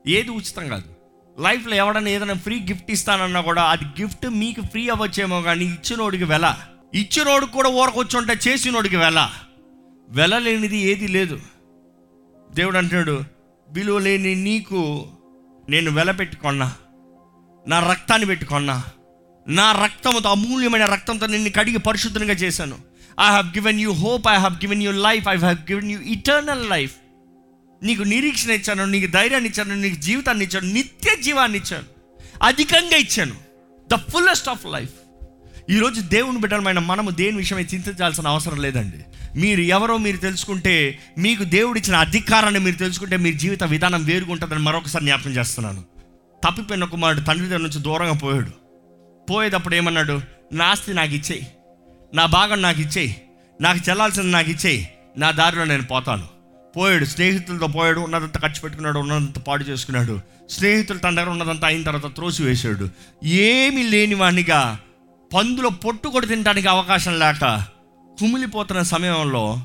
ఏది 0.07 0.31
ఉచితం 0.31 0.69
కాదు. 0.69 0.95
లైఫ్లో 1.41 1.75
ఎవడన్నా 1.75 2.11
ఏదైనా 2.11 2.35
ఫ్రీ 2.35 2.61
గిఫ్ట్ 2.61 2.91
ఇస్తానన్నా 2.91 3.41
కూడా 3.41 3.63
అది 3.63 3.85
గిఫ్ట్ 3.85 4.27
మీకు 4.29 4.61
ఫ్రీ 4.61 4.89
అవ్వచ్చేమో 4.89 5.43
కానీ 5.43 5.65
ఇచ్చినోడికి 5.65 6.25
వెల. 6.25 6.57
ఇచ్చినోడికి 6.95 7.53
కూడా 7.53 7.69
ఊరకొచ్చుంటే 7.69 8.35
చేసినోడికి 8.49 8.97
వెల. 8.97 9.31
వెళ్ళలేనిది 10.09 10.79
ఏది 10.79 11.09
లేదు. 11.09 11.41
దేవుడు 12.53 12.79
అంటున్నాడు 12.79 13.25
విలువ 13.69 13.99
లేని 13.99 14.35
నీకు 14.35 15.07
నేను 15.69 15.91
వెలపెట్టుకున్నా 15.91 16.75
నా 17.69 17.91
రక్తాన్ని 17.91 18.27
పెట్టుకున్నా 18.27 18.85
నా 19.49 19.73
రక్తంతో 19.73 20.29
అమూల్యమైన 20.29 20.87
రక్తంతో 20.87 21.27
నిన్ను 21.27 21.51
కడిగి 21.51 21.79
పరిశుద్ధంగా 21.79 22.33
చేశాను. 22.33 22.79
I 23.21 23.25
have 23.25 23.47
given 23.47 23.81
you 23.81 23.93
hope 23.93 24.29
I 24.29 24.37
have 24.37 24.53
given 24.53 24.83
you 24.83 24.91
life 24.91 25.29
I 25.29 25.37
have 25.37 25.71
given 25.71 25.91
you 25.91 26.01
eternal 26.01 26.71
life 26.71 26.95
నీకు 27.83 28.03
నిరీక్షణ 28.03 28.51
ఇచ్చాను 28.51 28.85
నీకు 28.85 29.13
ధైర్యాన్ని 29.13 29.51
ఇచ్చాను 29.51 29.75
నీకు 29.75 29.95
జీవితాన్ని 29.95 30.45
ఇచ్చాను 30.45 30.73
నిత్య 30.73 31.23
జీవాన్ని 31.23 31.59
ఇచ్చాను. 31.59 31.85
అధికంగా 32.43 32.97
ఇచ్చాను. 32.97 33.35
ద 33.95 33.95
ఫుల్లెస్ట్ 33.95 34.49
ఆఫ్ 34.49 34.67
లైఫ్ 34.67 34.93
ఈరోజు 35.71 36.01
దేవుని 36.01 36.39
బిడ్డలమైన 36.39 36.79
మనము 36.79 37.11
దేని 37.11 37.37
విషయమై 37.37 37.63
చింతించాల్సిన 37.63 38.29
అవసరం 38.29 38.63
లేదండి. 38.63 38.97
మీరు 39.37 39.61
ఎవరో 39.61 39.97
మీరు 39.97 40.17
తెలుసుకుంటే 40.17 40.99
మీకు 41.19 41.45
దేవుడిచ్చిన 41.45 41.97
అధికారాన్ని 41.97 42.61
మీరు 42.61 42.77
తెలుసుకుంటే 42.77 43.17
మీ 43.17 43.33
జీవిత 43.33 43.65
విధానం 43.65 44.05
వేరుగుంటుందని 44.05 44.59
మరొకసారి 44.59 45.05
జ్ఞాపకం 45.05 45.31
చేస్తున్నాను. 45.31 45.85
తప్పిపోయిన 46.45 46.85
కుమారుడు 46.85 47.21
తండ్రి 47.21 47.49
దగ్గర 47.49 47.61
నుంచి 47.61 47.81
దూరంగా 47.81 48.13
పోయాడు. 48.13 48.51
పోయేటప్పుడు 49.31 49.75
ఏమన్నాడు? 49.75 50.21
నా 50.53 50.65
ఆస్తి 50.65 50.95
నాకు 50.95 51.13
ఇచ్చేయి. 51.13 51.47
నా 52.15 52.27
భాగం 52.27 52.63
నాకు 52.63 52.81
ఇచ్చేయి. 52.81 53.17
నాకు 53.61 53.91
చెల్లాల్సింది 53.91 54.31
నాకు 54.31 54.51
ఇచ్చేయి. 54.51 54.89
నా 55.19 55.31
దారిలో 55.31 55.65
నేను 55.65 55.83
పోతాను. 55.83 56.29
పోయాడు. 56.77 57.05
స్నేహితులతో 57.05 57.67
పోయాడు. 57.67 58.01
ఉన్నదంతా 58.01 58.41
ఖర్చు 58.41 58.61
పెట్టుకున్నాడు. 58.61 58.99
ఉన్నదంతా 58.99 59.41
పాడు 59.41 59.65
చేసుకున్నాడు. 59.65 60.21
స్నేహితులు 60.51 60.99
తన 60.99 61.15
దగ్గర 61.15 61.29
ఉన్నదంతా 61.29 61.67
అయిన 61.67 61.83
తర్వాత 61.83 62.15
త్రోసి 62.15 62.43
వేశాడు 62.43 62.89
ఏమీ 63.25 63.83
లేని 63.83 64.15
వాడినిగా 64.15 64.79
పందులో 65.35 65.69
పొట్టు 65.69 66.09
కూడా 66.09 66.27
తినడానికి 66.27 66.69
అవకాశం 66.69 67.19
లేక 67.19 67.74
కుమిలిపోతున్న 68.21 68.83
సమయంలో 68.83 69.61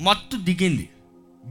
మత్తు 0.00 0.36
దిగింది 0.36 0.88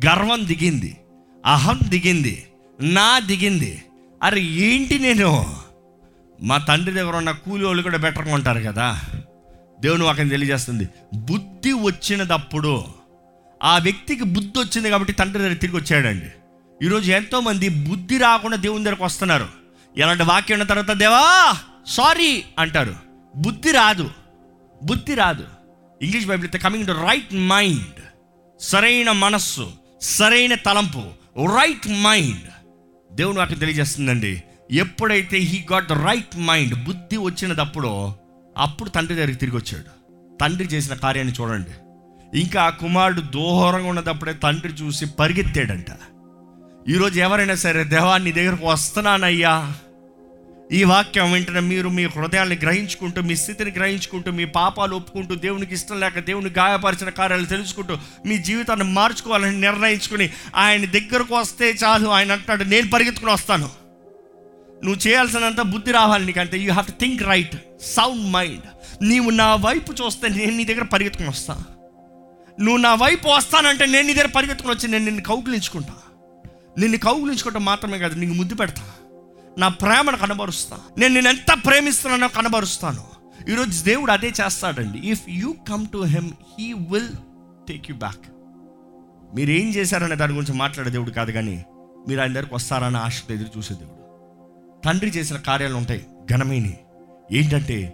గర్వం 0.06 0.48
దిగింది 0.48 0.98
అహం 1.46 1.80
దిగింది 1.88 2.48
నా 2.82 3.20
దిగింది. 3.20 3.84
అరే 4.24 4.42
ఏంటి 4.42 5.00
నేను? 5.00 5.56
మా 6.42 6.58
తండ్రి 6.58 6.92
దగ్గర 6.94 7.16
ఉన్న 7.16 7.32
కూలి 7.32 7.66
వాళ్ళు 7.66 7.84
కూడా 7.84 7.98
బెటర్గా 7.98 8.34
ఉంటారు 8.34 8.60
కదా. 8.60 9.02
దేవుని 9.80 10.04
వాక్యం 10.04 10.28
తెలియజేస్తుంది. 10.28 10.90
బుద్ధి 11.16 11.74
వచ్చినదప్పుడు 11.74 12.86
ఆ 13.64 13.78
వ్యక్తికి 13.78 14.24
బుద్ధి 14.24 14.60
వచ్చింది 14.60 14.90
కాబట్టి 14.90 15.14
తండ్రి 15.14 15.44
దగ్గర 15.44 15.54
తిరిగి 15.54 15.78
వచ్చాడండి. 15.78 16.26
ఈరోజు 16.86 17.12
ఎంతోమంది 17.12 17.70
బుద్ధి 17.70 18.18
రాకుండా 18.18 18.58
దేవుని 18.58 18.84
దగ్గరకు 18.84 19.06
వస్తున్నారు. 19.06 19.48
ఎలాంటి 19.98 20.24
వాక్యం 20.24 20.60
ఉన్న 20.60 20.70
తర్వాత 20.70 20.92
దేవా 20.92 21.58
సారీ 21.88 22.44
అంటారు. 22.60 22.96
బుద్ధి 23.36 23.72
రాదు. 23.72 24.10
బుద్ధి 24.84 25.16
రాదు. 25.16 25.44
ఇంగ్లీష్ 26.02 26.26
బైబిల్ 26.26 26.46
అయితే 26.46 26.58
కమింగ్ 26.58 26.88
టు 26.88 26.92
రైట్ 26.92 27.34
మైండ్ 27.34 28.00
సరైన 28.60 29.12
మనస్సు 29.12 29.72
సరైన 30.02 30.56
తలంపు 30.56 31.04
రైట్ 31.58 31.88
మైండ్ 32.04 32.48
దేవుని 33.16 33.38
నాకు 33.38 33.54
తెలియజేస్తుందండి. 33.54 34.44
ఎప్పుడైతే 34.72 35.38
he 35.38 35.66
got 35.72 35.88
the 35.88 35.92
right 35.92 36.38
mind 36.38 36.84
బుద్ధి 36.84 37.18
వచ్చినప్పుడు 37.18 38.14
అప్పుడు 38.58 38.90
తండ్రి 38.90 39.16
దగ్గరికి 39.16 39.40
తిరిగి 39.40 39.58
వచ్చాడు. 39.58 39.90
తండ్రి 40.38 40.66
చేసిన 40.66 40.96
కార్యాన్ని 40.96 41.34
చూడండి. 41.34 41.76
ఇంకా 42.40 42.64
ఆ 42.64 42.70
కుమారుడు 42.70 43.22
దోహరంగా 43.22 43.90
ఉన్నదప్పుడే 43.90 44.34
తండ్రి 44.34 44.74
చూసి 44.74 45.06
పరిగెత్తాడంట. 45.06 45.92
ఈరోజు 46.90 47.20
ఎవరైనా 47.20 47.56
సరే 47.56 47.84
దేవా 47.84 48.18
నీ 48.18 48.32
దగ్గరకు 48.32 48.68
వస్తున్నానయ్యా. 48.68 49.74
ఈ 50.72 50.84
వాక్యం 50.84 51.32
వెంటనే 51.32 51.60
మీరు 51.60 51.90
మీ 51.90 52.06
హృదయాన్ని 52.06 52.56
గ్రహించుకుంటూ 52.56 53.22
మీ 53.22 53.36
స్థితిని 53.36 53.72
గ్రహించుకుంటూ 53.72 54.32
మీ 54.32 54.46
పాపాలు 54.46 54.96
ఒప్పుకుంటూ 54.96 55.36
దేవునికి 55.36 55.74
ఇష్టం 55.74 56.00
లేక 56.00 56.20
దేవుని 56.20 56.50
గాయపరిచిన 56.50 57.10
కార్యాలు 57.10 57.46
తెలుసుకుంటూ 57.46 57.98
మీ 58.26 58.38
జీవితాన్ని 58.38 58.86
మార్చుకోవాలని 58.86 59.62
నిర్ణయించుకుని 59.62 60.30
ఆయన 60.56 60.86
దగ్గరకు 60.86 61.36
వస్తే 61.36 61.72
చాలు. 61.72 62.10
ఆయన 62.10 62.32
అంటాడు 62.32 62.64
నేను 62.64 62.90
పరిగెత్తుకుని 62.90 63.32
వస్తాను. 63.32 63.70
నువ్వు 64.84 65.08
చేయాల్సినంత 65.08 65.62
బుద్ధి 65.62 65.92
రావాలి 65.92 66.26
నీకంటే. 66.26 66.58
You 66.58 66.72
have 66.72 66.86
to 66.86 66.92
think 66.92 67.24
right 67.24 67.56
sound 67.82 68.32
mind 68.32 69.04
నీవు 69.04 69.30
నా 69.30 69.56
వైపు 69.56 69.94
చూస్తే 69.94 70.30
నేను 70.30 70.58
నీ 70.58 70.64
దగ్గర 70.64 70.84
పరిగెత్తుకుని 70.84 71.30
వస్తా. 71.30 71.64
నువ్వు 72.60 72.78
నా 72.78 72.96
వైపు 72.96 73.28
వస్తానంటే 73.28 73.86
నేను 73.86 74.08
నీ 74.08 74.14
దగ్గర 74.14 74.28
పరిగెత్తుకుని 74.28 74.74
వచ్చి 74.74 74.88
నేను 74.88 75.06
నిన్ను 75.06 75.24
కౌగులించుకుంటా. 75.24 75.94
నిన్ను 76.78 76.98
కౌగులించుకుంటా 76.98 77.60
మాత్రమే 77.60 77.98
కాదు 77.98 78.16
నీకు 78.16 78.34
ముద్దు 78.34 78.56
పెడతా. 78.56 78.84
నా 79.58 79.68
ప్రేమను 79.68 80.18
కనబరుస్తా 80.18 80.78
నేను 80.98 81.14
నేను 81.14 81.30
ఎంత 81.30 81.66
ప్రేమిస్తున్నానో 81.68 82.28
కనబరుస్తాను. 82.28 83.04
ఈరోజు 83.52 83.84
దేవుడు 83.84 84.12
అదే 84.12 84.28
చేస్తాడండి. 84.28 85.00
If 85.00 85.22
you 85.30 85.56
come 85.70 85.88
to 85.88 85.98
him 85.98 86.30
he 86.60 86.74
will 86.74 87.10
take 87.68 87.92
you 87.92 87.98
back 87.98 88.20
మీరు 89.36 89.52
ఏం 89.52 89.70
చేశారనే 89.70 90.16
దాని 90.16 90.34
గురించి 90.34 90.54
మాట్లాడే 90.54 90.90
దేవుడు 90.90 91.10
కాదు 91.10 91.32
కానీ 91.32 91.66
మీరు 92.08 92.22
ఆయన 92.22 92.34
దగ్గరకు 92.34 92.56
వస్తారని 92.56 92.98
ఆశతో 92.98 93.34
ఎదురు 93.34 93.58
చూసే 93.58 93.74
దేవుడు. 93.74 94.02
తండ్రి 94.86 95.10
చేసిన 95.10 95.38
కార్యాలు 95.38 95.76
ఉంటాయి 95.76 96.06
ఘనమైనవి. 96.32 96.78
ఏంటంటే 97.32 97.94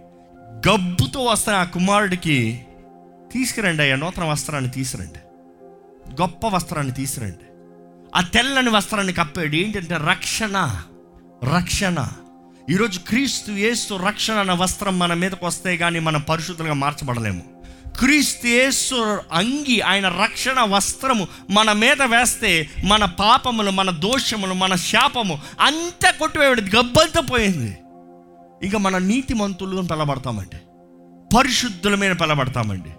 గబ్బుతో 0.68 1.24
వస్తే 1.24 1.50
ఆ 1.50 1.64
కుమారుడికి 1.64 2.66
తీసుకురండి 3.32 3.82
అయ్యా 3.82 3.96
నూతన 3.96 4.24
వస్త్రాన్ని 4.24 4.70
తీసిరండి 4.70 5.18
గొప్ప 6.20 6.46
వస్త్రాన్ని 6.46 6.92
తీసిరండి 6.92 7.46
ఆ 8.14 8.20
తెల్లని 8.20 8.70
వస్త్రాన్ని 8.70 9.12
కప్పాడు. 9.12 9.56
ఏంటంటే 9.56 9.94
రక్షణ. 9.94 10.82
రక్షణ. 11.44 12.08
ఈరోజు 12.70 12.98
క్రీస్తు 12.98 13.52
యేసు 13.52 13.94
రక్షణ 13.94 14.34
అన్న 14.34 14.52
వస్త్రం 14.52 14.98
మన 14.98 15.14
మీదకి 15.14 15.44
వస్తే 15.44 15.76
కానీ 15.76 15.98
మనం 15.98 16.20
పరిశుద్ధంగా 16.20 16.72
మార్చబడలేము. 16.72 17.42
క్రీస్తు 17.98 18.46
యేసు 18.46 19.18
అంగి 19.32 19.80
ఆయన 19.80 20.08
రక్షణ 20.08 20.60
వస్త్రము 20.60 21.28
మన 21.50 21.72
మీద 21.72 22.02
వేస్తే 22.02 22.70
మన 22.84 23.04
పాపములు 23.04 23.70
మన 23.70 23.90
దోషములు 23.90 24.54
మన 24.54 24.74
శాపము 24.74 25.38
అంతా 25.60 26.10
కొట్టివేయడు 26.10 26.60
గబ్బంతా 26.60 27.20
పోయింది. 27.20 27.78
ఇంకా 28.62 28.78
మన 28.78 28.98
నీతిమంతులు 28.98 29.82
పిలబడతామండి 29.82 30.56
పరిశుద్ధులమైన 31.36 32.12
పిలబడతామండి 32.12 32.90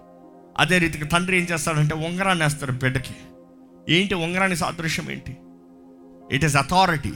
అదే 0.58 0.78
రీతికి 0.78 1.04
తండ్రి 1.04 1.38
ఏం 1.38 1.46
చేస్తాడంటే 1.52 1.94
ఉంగరాన్ని 1.94 2.44
వేస్తాడు 2.44 2.72
బిడ్డకి. 2.72 3.14
ఏంటి 3.88 4.14
ఉంగరాన్ని 4.14 4.56
సాదృశ్యం 4.56 5.10
ఏంటి? 5.10 5.36
ఇట్ 6.32 6.44
ఈస్ 6.44 6.56
అథారిటీ 6.56 7.12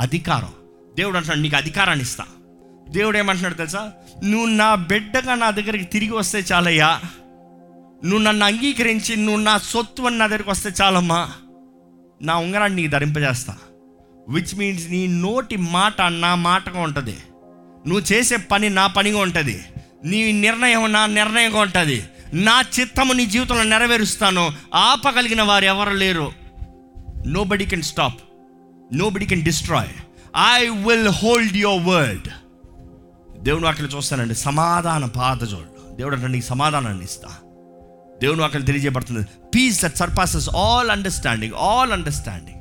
అధికారం. 0.00 0.48
దేవుడు 0.96 1.16
అంటున్నాడు 1.16 1.40
నీకు 1.40 1.56
అధికారాన్ని 1.56 2.04
ఇస్తా. 2.04 2.24
దేవుడు 2.88 3.18
ఏమంటున్నాడు 3.18 3.54
తెలుసా? 3.54 3.92
నువ్వు 4.24 4.46
నా 4.46 4.74
బిడ్డగా 4.74 5.34
నా 5.34 5.50
దగ్గరికి 5.50 5.84
తిరిగి 5.84 6.10
వస్తే 6.10 6.38
చాలయ్యా. 6.38 7.00
నువ్వు 8.04 8.18
నన్ను 8.18 8.46
అంగీకరించి 8.46 9.16
నువ్వు 9.16 9.42
నా 9.42 9.58
సొత్తు 9.58 10.02
అని 10.02 10.18
నా 10.18 10.26
దగ్గరికి 10.26 10.50
వస్తే 10.50 10.70
చాలమ్మా. 10.82 11.30
నా 12.22 12.36
ఉంగరాన్ని 12.36 12.82
నీకు 12.82 12.92
ధరింపజేస్తా. 12.92 13.56
విచ్ 14.28 14.54
మీన్స్ 14.54 14.90
నీ 14.90 15.06
నోటి 15.06 15.56
మాట 15.56 16.02
నా 16.02 16.34
మాటగా 16.34 16.80
ఉంటుంది. 16.80 17.16
నువ్వు 17.86 18.00
చేసే 18.00 18.36
పని 18.36 18.70
నా 18.70 18.86
పనిగా 18.86 19.18
ఉంటుంది. 19.18 19.64
నీ 20.04 20.32
నిర్ణయం 20.32 20.92
నా 20.92 21.06
నిర్ణయంగా 21.06 21.60
ఉంటుంది. 21.60 22.04
నా 22.32 22.64
చిత్తము 22.80 23.12
నీ 23.12 23.26
జీవితంలో 23.26 23.62
నెరవేరుస్తాను. 23.62 24.52
ఆపగలిగిన 24.74 25.42
వారు 25.42 25.64
ఎవరు 25.64 25.90
లేరు. 25.90 26.32
Nobody 27.44 27.66
can 27.66 27.82
stop 27.82 28.20
nobody 28.94 29.26
can 29.26 29.42
destroy 29.42 29.88
I 30.54 30.68
will 30.68 31.08
hold 31.08 31.56
your 31.56 31.86
word 31.86 32.28
దేవుని 33.44 33.64
వాక్యలు 33.64 33.88
చూస్తానండి. 33.88 34.34
సమాధాన 34.34 35.04
పాదజోళ్ళు 35.04 35.96
దేవుడు 35.96 36.14
అంటే 36.14 36.28
నీకు 36.28 36.46
సమాధానాన్ని 36.46 37.04
ఇస్తా. 37.04 37.28
దేవుని 38.22 38.40
వాక్యలు 38.40 38.64
తెలియజేయబడుతుంది. 38.64 39.26
Peace 39.54 39.82
that 39.82 39.96
surpasses 39.96 40.48
all 40.56 40.90
understanding 40.90 41.54
all 41.54 41.92
understanding 41.92 42.58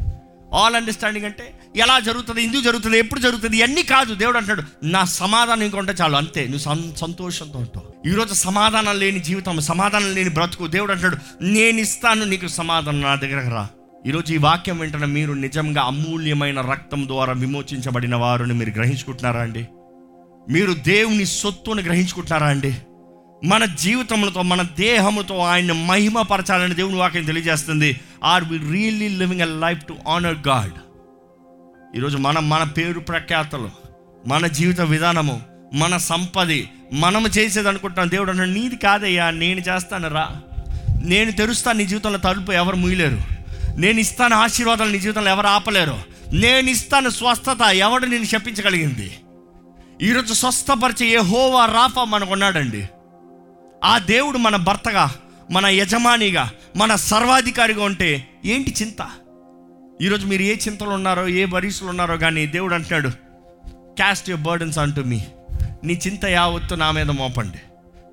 all 0.54 0.76
understanding 0.76 1.26
అంటే 1.26 1.60
ఎలా 1.76 2.00
జరుగుతుంది 2.00 2.44
ఎందుకు 2.44 2.62
జరుగుతుంది 2.62 3.00
ఎప్పుడు 3.00 3.20
జరుగుతుంది 3.20 3.58
ఇవన్నీ 3.58 3.84
కాదు. 3.84 4.16
దేవుడు 4.16 4.38
అంటాడు 4.38 4.64
నా 4.84 5.06
సమాధానం 5.06 5.62
ఇంకొంటే 5.62 5.94
చాలు. 6.02 6.16
అంతే 6.16 6.48
నువ్వు 6.48 6.96
సంతోషంతో 6.96 7.60
ఉంటావు. 7.60 8.10
ఈరోజు 8.10 8.34
సమాధానం 8.34 9.00
లేని 9.00 9.20
జీవితం 9.20 9.60
సమాధానం 9.60 10.14
లేని 10.14 10.30
బ్రతుకు. 10.30 10.68
దేవుడు 10.68 10.92
అంటాడు 10.92 11.18
నేను 11.42 11.80
ఇస్తాను 11.80 12.26
నీకు 12.26 12.48
సమాధానం 12.48 13.02
నా 13.02 13.16
దగ్గరకు 13.16 13.50
రా. 13.50 13.68
ఈరోజు 14.08 14.34
ఈ 14.34 14.38
వాక్యం 14.38 14.78
వెంటనే 14.78 15.06
మీరు 15.06 15.34
నిజంగా 15.34 15.82
అమూల్యమైన 15.82 16.62
రక్తం 16.62 17.08
ద్వారా 17.08 17.34
విమోచించబడిన 17.34 18.16
వారిని 18.16 18.54
మీరు 18.54 18.70
గ్రహించుకుంటున్నారా 18.70 19.42
అండి? 19.42 19.68
మీరు 20.50 20.74
దేవుని 20.74 21.26
సొత్తుని 21.26 21.82
గ్రహించుకుంటున్నారా 21.82 22.48
అండి? 22.48 22.78
మన 23.46 23.66
జీవితములతో 23.66 24.42
మన 24.42 24.62
దేహముతో 24.62 25.40
ఆయన 25.40 25.72
మహిమపరచాలని 25.72 26.76
దేవుని 26.76 26.96
వాక్యం 26.96 27.24
తెలియజేస్తుంది. 27.24 28.00
Are 28.24 28.44
we 28.44 28.58
really 28.58 29.10
living 29.10 29.42
a 29.42 29.46
life 29.46 29.86
to 29.86 29.96
honour 30.08 30.48
God 30.48 30.74
ఈరోజు 31.98 32.18
మనం 32.18 32.50
మన 32.50 32.64
పేరు 32.64 33.00
ప్రఖ్యాతలు 33.00 33.70
మన 34.28 34.48
జీవిత 34.48 34.82
విధానము 34.82 35.42
మన 35.74 35.98
సంపది 35.98 36.70
మనము 36.94 37.28
చేసేది 37.28 37.68
అనుకుంటున్నాం 37.68 38.12
దేవుడు 38.12 38.32
అన్న 38.32 38.46
నీది 38.46 38.76
కాదయ్యా 38.76 39.30
నేను 39.30 39.60
చేస్తాను 39.60 40.10
రా 40.10 40.30
నేను 41.04 41.32
తెరుస్తాను 41.32 41.78
నీ 41.78 41.86
జీవితంలో 41.86 42.18
తలుపు 42.20 42.52
ఎవరు 42.52 42.76
ముయ్యలేరు 42.76 43.39
నేను 43.80 44.00
ఇస్తాను 44.00 44.36
ఆశీర్వాదాలు 44.36 44.92
నీ 44.92 45.00
జీవితంలో 45.00 45.32
ఎవరు 45.32 45.48
ఆపలేరు. 45.48 45.98
నేను 46.34 46.70
ఇస్తాను 46.70 47.10
స్వస్థత 47.10 47.62
ఎవడు 47.74 48.06
నేను 48.06 48.26
శపించగలిగింది? 48.26 49.18
ఈరోజు 50.02 50.34
స్వస్థపరిచే 50.34 51.08
ఏ 51.08 51.18
హోవా 51.18 51.66
రాఫా 51.66 52.04
మనకు 52.04 52.32
ఉన్నాడండి. 52.32 52.90
ఆ 53.84 53.98
దేవుడు 53.98 54.38
మన 54.38 54.56
భర్తగా 54.56 55.16
మన 55.52 55.66
యజమానిగా 55.66 56.50
మన 56.76 56.96
సర్వాధికారిగా 56.96 57.84
ఉంటే 57.84 58.28
ఏంటి 58.46 58.74
చింత? 58.82 59.10
ఈరోజు 60.02 60.28
మీరు 60.28 60.42
ఏ 60.42 60.56
చింతలు 60.56 60.90
ఉన్నారో 60.90 61.28
ఏ 61.28 61.46
వరీసులు 61.46 61.90
ఉన్నారో 61.90 62.18
కానీ 62.18 62.46
దేవుడు 62.46 62.76
అంటున్నాడు 62.76 63.10
క్యాస్ట్ 63.96 64.30
యువర్ 64.30 64.44
బర్డన్స్ 64.44 64.78
అంటూ 64.78 65.04
మీ 65.04 65.22
నీ 65.84 66.00
చింత 66.08 66.26
యావత్తు 66.26 66.76
నా 66.76 66.92
మీద 66.92 67.10
మోపండి. 67.10 67.58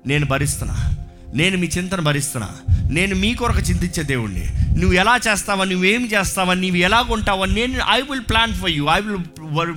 నేను 0.07 0.25
భరిస్తున్నా. 0.25 1.06
నేను 1.33 1.57
మీ 1.57 1.67
చింతను 1.67 2.01
భరిస్తున్నా. 2.01 2.49
నేను 2.91 3.15
మీ 3.15 3.33
కొరకు 3.33 3.59
చింతించే 3.59 4.03
దేవుణ్ణి. 4.03 4.45
నువ్వు 4.79 4.93
ఎలా 4.93 5.19
చేస్తావా 5.27 5.65
నువ్వేం 5.65 6.05
చేస్తావా 6.05 6.53
నువ్వు 6.53 6.75
ఎలా 6.75 7.05
ఉంటావా 7.09 7.45
నేను 7.45 7.81
I 7.89 8.01
will 8.01 8.21
plan 8.29 8.53
for 8.53 8.69
you 8.69 8.87
I 8.87 9.01
will 9.01 9.17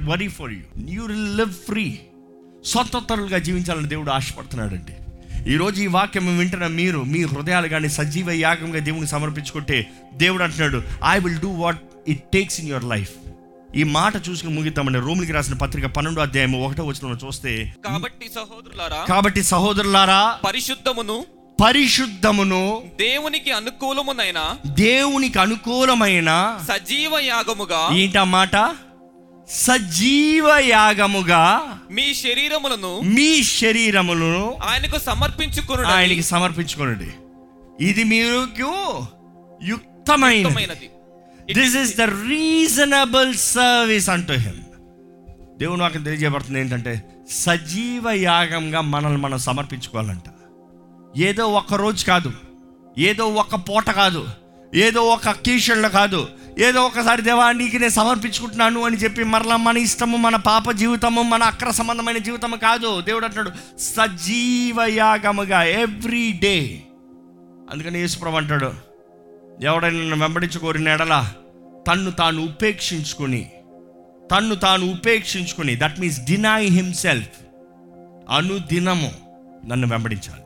worry 0.08 0.28
for 0.28 0.52
you 0.52 0.60
you 0.88 1.06
will 1.06 1.36
live 1.36 1.52
free 1.52 1.98
స్వతంత్రులుగా 2.64 3.38
జీవించాలని 3.38 3.88
దేవుడు 3.88 4.10
ఆశపడుతున్నాడండి. 4.10 4.92
ఈరోజు 5.52 5.82
ఈ 5.82 5.86
వాక్యం 5.86 6.38
వింటున్న 6.38 6.66
మీరు 6.66 7.04
మీ 7.04 7.24
హృదయాలు 7.24 7.68
కానీ 7.68 7.88
సజీవ 7.88 8.30
యాగంగా 8.30 8.78
దేవునికి 8.78 9.10
సమర్పించుకుంటే 9.10 9.90
దేవుడు 10.14 10.42
అంటున్నాడు 10.42 10.82
I 11.08 11.18
will 11.18 11.38
do 11.38 11.48
what 11.48 11.80
it 12.08 12.22
takes 12.32 12.60
in 12.60 12.68
your 12.68 12.84
life 12.84 13.10
ఈ 13.76 13.82
మాట 13.82 14.28
చూసుకుని 14.28 14.54
ముగిద్దామండి. 14.54 14.98
రోమిలికి 14.98 15.32
రాసిన 15.32 15.54
పత్రిక 15.54 15.86
పన్నెండో 15.86 16.22
అధ్యాయం 16.22 16.62
ఒకటో 16.62 16.84
వచ్చిన 16.84 17.16
చూస్తే 17.26 17.74
కాబట్టి 17.84 18.28
సహోదరులారా 18.34 19.04
కాబట్టి 19.08 19.42
సహోదరులారా 19.42 20.38
పరిశుద్ధమును 20.46 21.24
పరిశుద్ధమును 21.60 22.60
దేవునికి 22.98 23.50
అనుకూలమునైన 23.50 24.40
దేవునికి 24.66 25.38
అనుకూలమైన 25.38 26.30
సజీవ 26.68 27.12
యాగముగా 27.18 27.80
ఏంటన్నమాట 27.96 28.56
సజీవ 29.48 30.46
యాగముగా 30.58 31.42
మీ 31.90 32.14
శరీరములను 32.14 32.92
మీ 33.16 33.42
శరీరములను 33.42 34.56
ఆయనకు 34.62 34.98
సమర్పించుకును 34.98 35.86
ఆయనకి 35.96 36.22
సమర్పించుకోనండి. 36.22 37.10
ఇది 37.84 38.04
మీకు 38.04 38.70
యుక్తమైనది. 39.62 40.88
This 41.52 41.76
is 41.76 41.94
the 41.96 42.00
reasonable 42.32 43.32
service 43.34 44.10
అంటూ 44.16 44.34
హిమ్ 44.46 44.62
దేవుడు 45.58 45.80
నాకు 45.80 45.98
తెలియజేయబడుతుంది 45.98 46.60
ఏంటంటే 46.60 47.02
సజీవ 47.44 48.10
యాగంగా 48.10 48.80
మనల్ని 48.80 49.20
మనం 49.20 49.38
సమర్పించుకోవాలంట. 49.38 50.28
ఏదో 51.16 51.46
ఒక 51.46 51.74
రోజు 51.74 52.04
కాదు. 52.04 52.32
ఏదో 52.98 53.26
ఒక 53.26 53.54
పూట 53.54 53.90
కాదు. 53.90 54.28
ఏదో 54.74 55.00
ఒక 55.02 55.28
అకేషన్లో 55.28 55.88
కాదు. 55.88 56.28
ఏదో 56.58 56.82
ఒకసారి 56.82 57.22
దేవా 57.22 57.52
నీకు 57.52 57.76
నేను 57.76 57.92
సమర్పించుకుంటున్నాను 57.92 58.84
అని 58.84 58.96
చెప్పి 58.96 59.24
మరలా 59.24 59.56
మన 59.56 59.76
ఇష్టము 59.76 60.16
మన 60.16 60.36
పాప 60.36 60.70
జీవితము 60.70 61.22
మన 61.22 61.42
అక్ర 61.42 61.70
సంబంధమైన 61.70 62.18
జీవితము 62.18 62.56
కాదు. 62.56 63.00
దేవుడు 63.00 63.24
అంటున్నాడు 63.24 63.80
సజీవ 63.80 64.82
యాగముగా 64.82 65.62
ఎవ్రీ 65.62 66.32
డే 66.42 66.82
అందుకని 67.72 67.98
యేసుప్రభు 67.98 68.36
అంటాడు 68.36 68.72
ఎవడైనా 69.62 70.00
నన్ను 70.00 70.16
వెంబడించుకోరిన 70.16 70.88
ఎడల 70.88 71.32
తన్ను 71.88 72.10
తాను 72.10 72.44
ఉపేక్షించుకొని 72.44 73.50
తన్ను 74.36 74.54
తాను 74.54 74.90
ఉపేక్షించుకుని 74.90 75.76
దట్ 75.76 76.00
మీన్స్ 76.00 76.20
డినై 76.20 76.64
హిమ్సెల్ఫ్ 76.64 77.28
అనుదినము 78.36 79.12
నన్ను 79.66 79.88
వెంబడించాలి. 79.88 80.42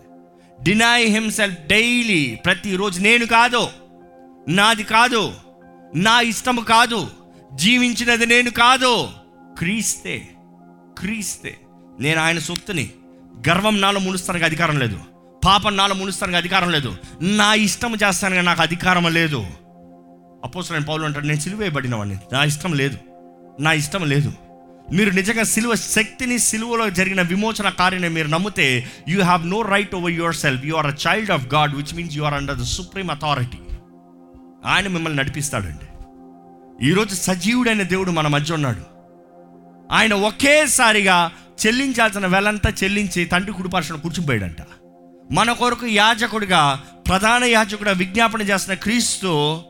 డినై 0.64 1.04
హిమ్సెల్ఫ్ 1.04 1.66
డైలీ 1.66 2.38
ప్రతిరోజు 2.44 3.00
నేను 3.00 3.26
కాదు 3.26 3.68
నాది 4.48 4.82
కాదు 4.82 5.32
నా 5.94 6.20
ఇష్టము 6.20 6.60
కాదు 6.60 7.10
జీవించినది 7.54 8.26
నేను 8.26 8.50
కాదు. 8.50 9.08
క్రీస్తే 9.58 10.28
క్రీస్తే. 10.98 11.60
నేను 12.00 12.20
ఆయన 12.20 12.38
సొత్తుని. 12.38 12.90
గర్వం 13.48 13.80
నాలో 13.80 14.00
మునుస్తానికి 14.00 14.44
అధికారం 14.44 14.78
లేదు. 14.78 15.00
పాపం 15.44 15.76
నాలో 15.76 15.94
మునుస్తానికి 15.94 16.36
అధికారం 16.36 16.70
లేదు. 16.70 16.96
నా 17.20 17.54
ఇష్టం 17.54 17.94
చేస్తానికి 17.94 18.42
నాకు 18.42 18.62
అధికారం 18.62 19.14
లేదు. 19.14 19.46
అపోసరైన 20.44 20.82
పౌలు 20.82 21.04
అంటారు 21.04 21.24
నేను 21.24 21.40
సిలువేయబడిన 21.40 21.94
వాడిని 21.94 22.16
నా 22.32 22.44
ఇష్టం 22.44 22.72
లేదు. 22.72 22.98
నా 23.60 23.72
ఇష్టం 23.72 24.08
లేదు. 24.08 24.32
మీరు 24.92 25.10
నిజంగా 25.10 25.42
సిలువ 25.42 25.74
శక్తిని 25.74 26.38
సిలువలో 26.38 26.90
జరిగిన 26.90 27.22
విమోచన 27.22 27.68
కార్యని 27.68 28.08
మీరు 28.08 28.28
నమ్మితే 28.28 28.90
you 29.08 29.22
have 29.22 29.46
no 29.46 29.62
right 29.62 29.94
over 29.94 30.12
yourself 30.34 30.64
you 30.64 30.74
are 30.74 30.86
a 30.86 30.94
child 31.06 31.30
of 31.30 31.54
God 31.54 31.74
which 31.74 31.94
means 31.94 32.16
you 32.16 32.22
are 32.22 32.34
under 32.34 32.56
the 32.56 32.62
supreme 32.62 33.10
authority 33.10 33.58
ఆయన 34.66 34.88
మిమ్మల్ని 34.88 35.18
నడిపిస్తాడండి. 35.18 35.86
ఈరోజు 36.86 37.14
సజీవుడైన 37.14 37.82
దేవుడు 37.82 38.10
మన 38.10 38.26
మధ్య 38.26 38.54
ఉన్నాడు. 38.54 38.80
ఆయన 39.92 40.14
ఒకేసారిగా 40.14 41.32
చెల్లించాల్సిన 41.66 42.26
వెలంతా 42.26 42.72
చెల్లించి 42.84 43.24
తండ్రి 43.24 43.52
కుడిపరచడం 43.52 43.98
కూర్చుపోయాడంట. 43.98 44.56
మన 45.32 45.52
కొరకు 45.52 45.86
యాజకుడిగా 45.86 46.80
ప్రధాన 47.08 47.44
యాజకుడిగా 47.44 47.94
విజ్ఞాపన 47.94 48.42
చేస్తున్న 48.42 48.74
క్రీస్తు 48.74 49.60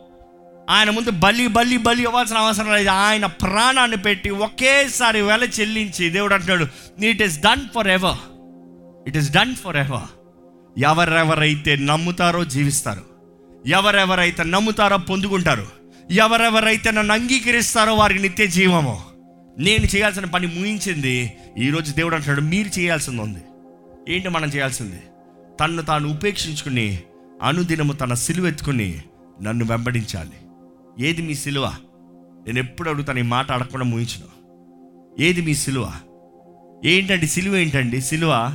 ఆయన 0.71 0.91
ముందు 0.91 1.11
బలి 1.11 1.47
బలి 1.47 1.77
బలి 1.77 2.03
ఇవ్వాల్సిన 2.03 2.37
అవసరం 2.37 2.73
లేదు. 2.73 2.89
ఆయన 2.89 3.27
ప్రాణాన్ని 3.27 3.97
పెట్టి 3.97 4.31
ఒకేసారి 4.31 5.21
వెల 5.21 5.45
చెల్లించి 5.61 6.11
దేవుడు 6.11 6.35
అంటున్నాడు 6.35 6.67
it 7.05 7.23
is 7.23 7.41
done 7.41 7.61
forever 7.89 8.17
it 9.09 9.17
is 9.17 9.33
done 9.33 9.55
forever 9.77 10.25
ఎవరెవరైతే 10.79 11.77
నమ్ముతారో 11.77 12.45
జీవిస్తారు. 12.45 13.05
ఎవరెవరైతే 13.67 14.45
నమ్ముతారో 14.45 14.97
పొందుకుంటారు. 14.97 15.67
ఎవరెవరైతే 16.11 16.91
నన్ను 16.91 17.15
అంగీకరిస్తారో 17.15 17.95
వారికి 17.95 18.21
నిత్య 18.21 18.47
జీవము. 18.47 19.05
నేను 19.59 19.85
చేయాల్సిన 19.85 20.25
పని 20.25 20.47
ముగించింది. 20.47 21.33
ఈరోజు 21.59 21.93
దేవుడు 21.93 22.15
అంటున్నాడు 22.15 22.41
మీరు 22.41 22.79
చేయాల్సింది 22.79 23.23
ఉంది. 23.23 23.41
ఏంటి 24.09 24.29
మనం 24.29 24.49
చేయాల్సింది? 24.49 25.01
తన్ను 25.61 25.83
తాను 25.83 26.09
ఉపేక్షించుకుని 26.09 26.99
అనుదినము 27.43 27.93
తన 27.93 28.15
సిలువెత్తుకుని 28.15 29.03
నన్ను 29.43 29.65
వెంబడించాలి. 29.65 30.44
ఏది 31.01 31.23
మీ 31.23 31.35
సిలువ? 31.35 31.75
నేను 32.47 32.59
ఎప్పుడు 32.59 32.91
అడుగుతాను 32.91 33.19
ఈ 33.19 33.23
మాట 33.23 33.53
అడగకుండా 33.53 33.85
ముగించను. 33.85 34.29
ఏది 35.23 35.41
మీ 35.41 35.55
సిలువ? 35.55 35.93
ఏంటండి 36.85 37.27
సిలువ 37.27 37.57
ఏంటండి? 37.57 38.01
సిలువ? 38.01 38.55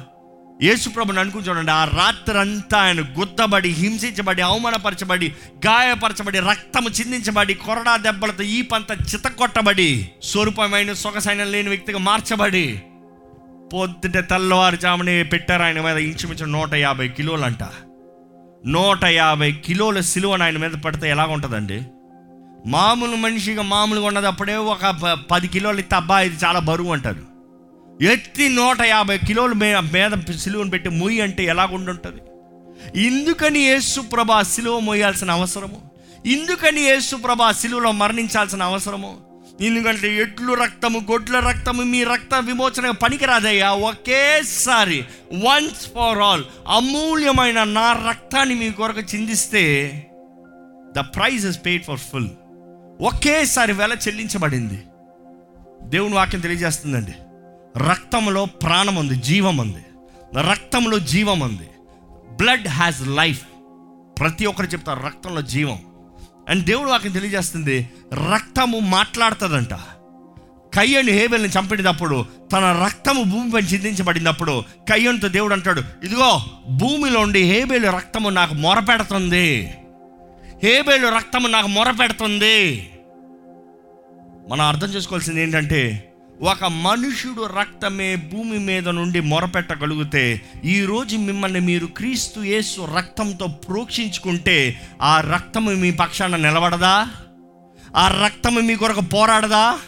యేసుప్రభుని 0.63 1.19
అనుకుని 1.19 1.43
చూడండి 1.43 1.71
ఆ 1.71 1.84
రాత్రంతా 1.84 2.78
ఆయన 2.78 3.02
గుద్దబడి 3.02 3.69
హింసించబడి 3.69 4.41
అవమానపరచబడి 4.41 5.34
గాయపరచబడి 5.65 6.39
రక్తము 6.39 6.89
చిందించబడి 6.89 7.54
కొరడా 7.54 7.97
దెబ్బలతో 7.97 8.43
ఈ 8.43 8.62
పంత 8.62 9.15
చితకొట్టబడి 9.15 10.10
స్వరూపమైన 10.23 10.93
సొగసైన 10.93 11.43
లేని 11.43 11.69
వ్యక్తిగా 11.69 11.97
మార్చబడి 11.97 12.82
పొద్దుట 13.73 14.30
తెల్లవారుజామునే 14.30 15.23
పెట్టారు 15.23 15.63
ఆయన 15.63 15.82
మీద 15.82 15.97
ఇంచుమించు 15.97 16.45
నూట 16.45 16.73
యాభై 16.73 17.08
కిలోలంట. 17.08 17.63
నూట 18.65 19.04
యాభై 19.04 19.52
కిలోల 19.52 19.99
సిలువను 19.99 20.43
ఆయన 20.43 20.58
మీద 20.58 20.71
పడితే 20.71 21.10
ఎలాగ 21.10 21.32
ఉంటుందండి 21.32 21.82
మామూలు 22.67 23.15
మనిషిగా 23.15 23.61
మామూలుగా 23.61 24.07
ఉన్నది 24.07 24.27
అప్పుడే 24.27 24.55
ఒక 24.55 24.89
ప- 24.89 25.19
పది 25.31 25.47
కిలోలు 25.47 25.79
ఇస్తే 25.79 25.95
అబ్బా 25.95 26.21
ఇది 26.21 26.45
చాలా 26.45 26.59
బరువు 26.59 26.93
అంటారు. 26.93 27.29
ఎత్తి 28.03 28.49
నూట 28.49 28.81
యాభై 28.81 29.17
కిలోలు 29.17 29.53
మే 29.53 29.75
మీద 29.79 30.35
సిలువను 30.35 30.69
పెట్టి 30.69 30.89
మొయ్యి 30.89 31.21
అంటే 31.21 31.43
ఎలాగుంటుంటుంది 31.43 32.21
ఇందుకని 33.05 33.59
యేసు 33.59 34.01
ప్రభా 34.01 34.43
సిలువ 34.43 34.79
మోయాల్సిన 34.79 35.31
అవసరము? 35.31 35.81
ఇందుకని 36.25 36.81
యేసు 36.81 37.15
ప్రభా 37.15 37.51
సిలువలో 37.51 37.91
మరణించాల్సిన 37.91 38.63
అవసరము? 38.63 39.17
ఎందుకంటే 39.61 40.15
ఎట్లు 40.15 40.53
రక్తము 40.53 40.99
గొడ్ల 41.11 41.39
రక్తము 41.39 41.81
మీ 41.81 42.03
రక్త 42.03 42.35
విమోచన 42.35 42.91
పనికిరాదయ్యా. 42.91 43.71
ఒకేసారి 43.71 45.05
వన్స్ 45.33 45.87
ఫర్ 45.87 46.17
ఆల్ 46.17 46.43
అమూల్యమైన 46.67 47.63
నా 47.63 48.05
రక్తాన్ని 48.09 48.55
మీ 48.55 48.71
కొరకు 48.71 48.99
చిందిస్తే 48.99 49.91
the 50.97 50.99
price 50.99 51.45
is 51.45 51.65
paid 51.65 51.83
for 51.83 51.99
full 51.99 52.27
ఒకేసారి 53.01 53.73
వెల 53.73 53.93
చెల్లించబడింది. 53.93 54.83
దేవుని 55.83 56.15
వాక్యం 56.15 56.41
తెలియజేస్తుందండి. 56.41 57.13
రక్తంలో 57.79 58.45
ప్రాణం 58.45 58.95
ఉంది 58.95 59.15
జీవం 59.15 59.57
ఉంది. 59.57 59.85
రక్తంలో 60.41 60.99
జీవం 60.99 61.39
ఉంది. 61.39 61.69
బ్లడ్ 62.35 62.67
హ్యాస్ 62.67 63.01
లైఫ్ 63.07 63.41
ప్రతి 64.19 64.45
ఒక్కరు 64.45 64.65
చెప్తారు 64.65 64.99
రక్తంలో 64.99 65.41
జీవం. 65.41 65.79
అండ్ 66.49 66.65
దేవుడు 66.65 66.89
వాక్యం 66.89 67.12
తెలియజేస్తుంది 67.12 67.89
రక్తము 68.13 68.79
మాట్లాడుతుందంట. 68.79 69.73
కయ్యను 70.73 71.12
హేబెల్ని 71.12 71.49
చంపినప్పుడు 71.49 72.25
తన 72.51 72.83
రక్తము 72.85 73.23
భూమిపై 73.23 73.62
చిందించబడినప్పుడు 73.62 74.63
కయ్యనుతో 74.77 75.27
దేవుడు 75.27 75.53
అంటాడు 75.53 75.83
ఇదిగో 76.03 76.41
భూమిలో 76.69 77.19
ఉండి 77.19 77.43
హేబెల్ 77.43 77.85
రక్తము 77.85 78.29
నాకు 78.29 78.53
మొరపెడుతుంది. 78.53 79.73
హేబేలు 80.63 81.07
రక్తము 81.07 81.47
నాకు 81.47 81.67
మొరపెడుతుంది. 81.67 82.89
మనం 84.49 84.61
అర్థం 84.61 84.87
చేసుకోవాల్సింది 84.87 85.41
ఏంటంటే 85.41 86.13
ఒక 86.41 86.65
మనుషుడు 86.65 87.41
రక్తమే 87.59 88.15
భూమి 88.15 88.59
మీద 88.59 88.89
నుండి 88.89 89.19
మొరపెట్టగలిగితే 89.19 90.41
ఈరోజు 90.65 91.17
మిమ్మల్ని 91.17 91.59
మీరు 91.59 91.85
క్రీస్తు 91.85 92.39
యేసు 92.39 92.87
రక్తంతో 92.97 93.47
ప్రోక్షించుకుంటే 93.47 94.81
ఆ 95.01 95.21
రక్తము 95.21 95.71
మీ 95.71 95.91
పక్షాన 95.91 96.35
నిలబడదా? 96.35 97.07
ఆ 97.95 98.21
రక్తము 98.25 98.59
మీ 98.59 98.75
కొరకు 98.75 99.01
పోరాడదా? 99.01 99.79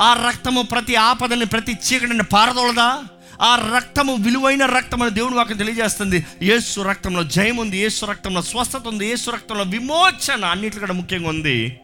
ఆ 0.00 0.24
రక్తము 0.28 0.62
ప్రతి 0.62 0.94
ఆపదని 0.94 1.46
ప్రతి 1.46 1.72
చీకటిని 1.72 2.22
పారదోలదా? 2.22 3.02
ఆ 3.44 3.72
రక్తము 3.76 4.14
విలువైన 4.14 4.66
రక్తం 4.66 5.02
అని 5.02 5.10
దేవుని 5.10 5.36
వాక్యం 5.36 5.56
తెలియజేస్తుంది. 5.56 6.26
యేసు 6.42 6.80
రక్తంలో 6.80 7.24
జయం 7.24 7.56
ఉంది 7.56 7.78
ఏసు 7.78 8.06
రక్తంలో 8.06 8.42
స్వస్థత 8.42 8.82
ఉంది 8.86 9.06
యేసు 9.06 9.30
రక్తంలో 9.30 9.62
విమోచన 9.62 10.44
అన్నిటికంటే 10.44 10.92
ముఖ్యంగా 10.92 11.28
ఉంది. 11.28 11.80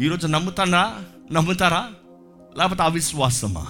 ఈరోజు 0.00 0.26
నమ్ముతానా? 0.26 0.94
నమ్ముతారా? 1.32 1.88
లేకపోతే 2.58 2.82
అవిశ్వాసమా? 2.82 3.66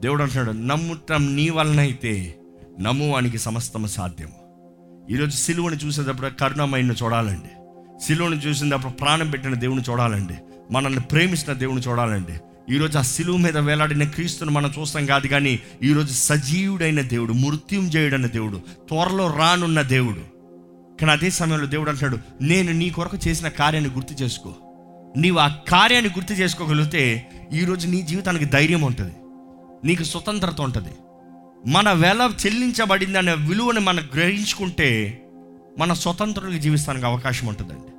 దేవుడు 0.00 0.22
అంటున్నాడు 0.22 0.52
నమ్ముటం 0.52 1.36
నీ 1.36 1.50
వలన 1.50 1.80
అయితే 1.80 2.38
నమ్మువానికి 2.80 3.38
సమస్తము 3.38 3.86
సాధ్యము. 3.86 4.40
ఈరోజు 5.10 5.36
సిలువని 5.36 5.76
చూసేటప్పుడు 5.76 6.28
కరుణమైన 6.28 6.92
చూడాలండి. 6.92 7.50
సిలువని 8.04 8.36
చూసినప్పుడు 8.36 8.92
ప్రాణం 8.92 9.30
పెట్టిన 9.30 9.54
దేవుని 9.54 9.82
చూడాలండి. 9.90 10.34
మనల్ని 10.70 11.00
ప్రేమిస్తున్న 11.00 11.58
దేవుని 11.58 11.80
చూడాలండి. 11.80 12.32
ఈరోజు 12.70 12.98
ఆ 12.98 13.02
సిలువు 13.02 13.36
మీద 13.36 13.58
వేలాడిన 13.58 14.04
క్రీస్తుని 14.04 14.50
మనం 14.50 14.72
చూస్తాం 14.80 15.06
కాదు 15.06 15.26
కానీ 15.26 15.60
ఈరోజు 15.82 16.12
సజీవుడైన 16.12 17.00
దేవుడు 17.00 17.32
మృత్యుంజయుడైన 17.32 18.26
దేవుడు 18.26 18.60
త్వరలో 18.88 19.34
రానున్న 19.38 19.82
దేవుడు. 19.82 20.20
కానీ 21.00 21.12
అదే 21.12 21.30
సమయంలో 21.30 21.66
దేవుడు 21.66 21.90
అంటాడు 21.90 22.18
నేను 22.42 22.72
నీ 22.72 22.90
కొరకు 22.90 23.18
చేసిన 23.28 23.48
కార్యాన్ని 23.48 23.90
గుర్తు 23.90 24.14
చేసుకో. 24.14 24.54
నీవు 25.16 25.38
ఆ 25.38 25.48
కార్యాన్ని 25.48 26.10
గుర్తు 26.10 26.32
చేసుకోగలిగితే 26.32 27.28
ఈరోజు 27.52 27.88
నీ 27.88 28.02
జీవితానికి 28.02 28.44
ధైర్యం 28.44 28.82
ఉంటుంది. 28.82 29.14
నీకు 29.84 30.04
స్వతంత్రత 30.04 30.60
ఉంటుంది. 30.60 30.92
మన 31.70 31.92
వెల 31.92 32.30
చెల్లించబడింది 32.46 33.18
అనే 33.18 33.34
విలువని 33.34 33.80
మనం 33.80 34.08
గ్రహించుకుంటే 34.14 35.22
మన 35.78 35.92
స్వతంత్రులకు 35.92 36.58
జీవిస్తానికి 36.58 37.06
అవకాశం 37.06 37.46
ఉంటుందండి. 37.46 37.90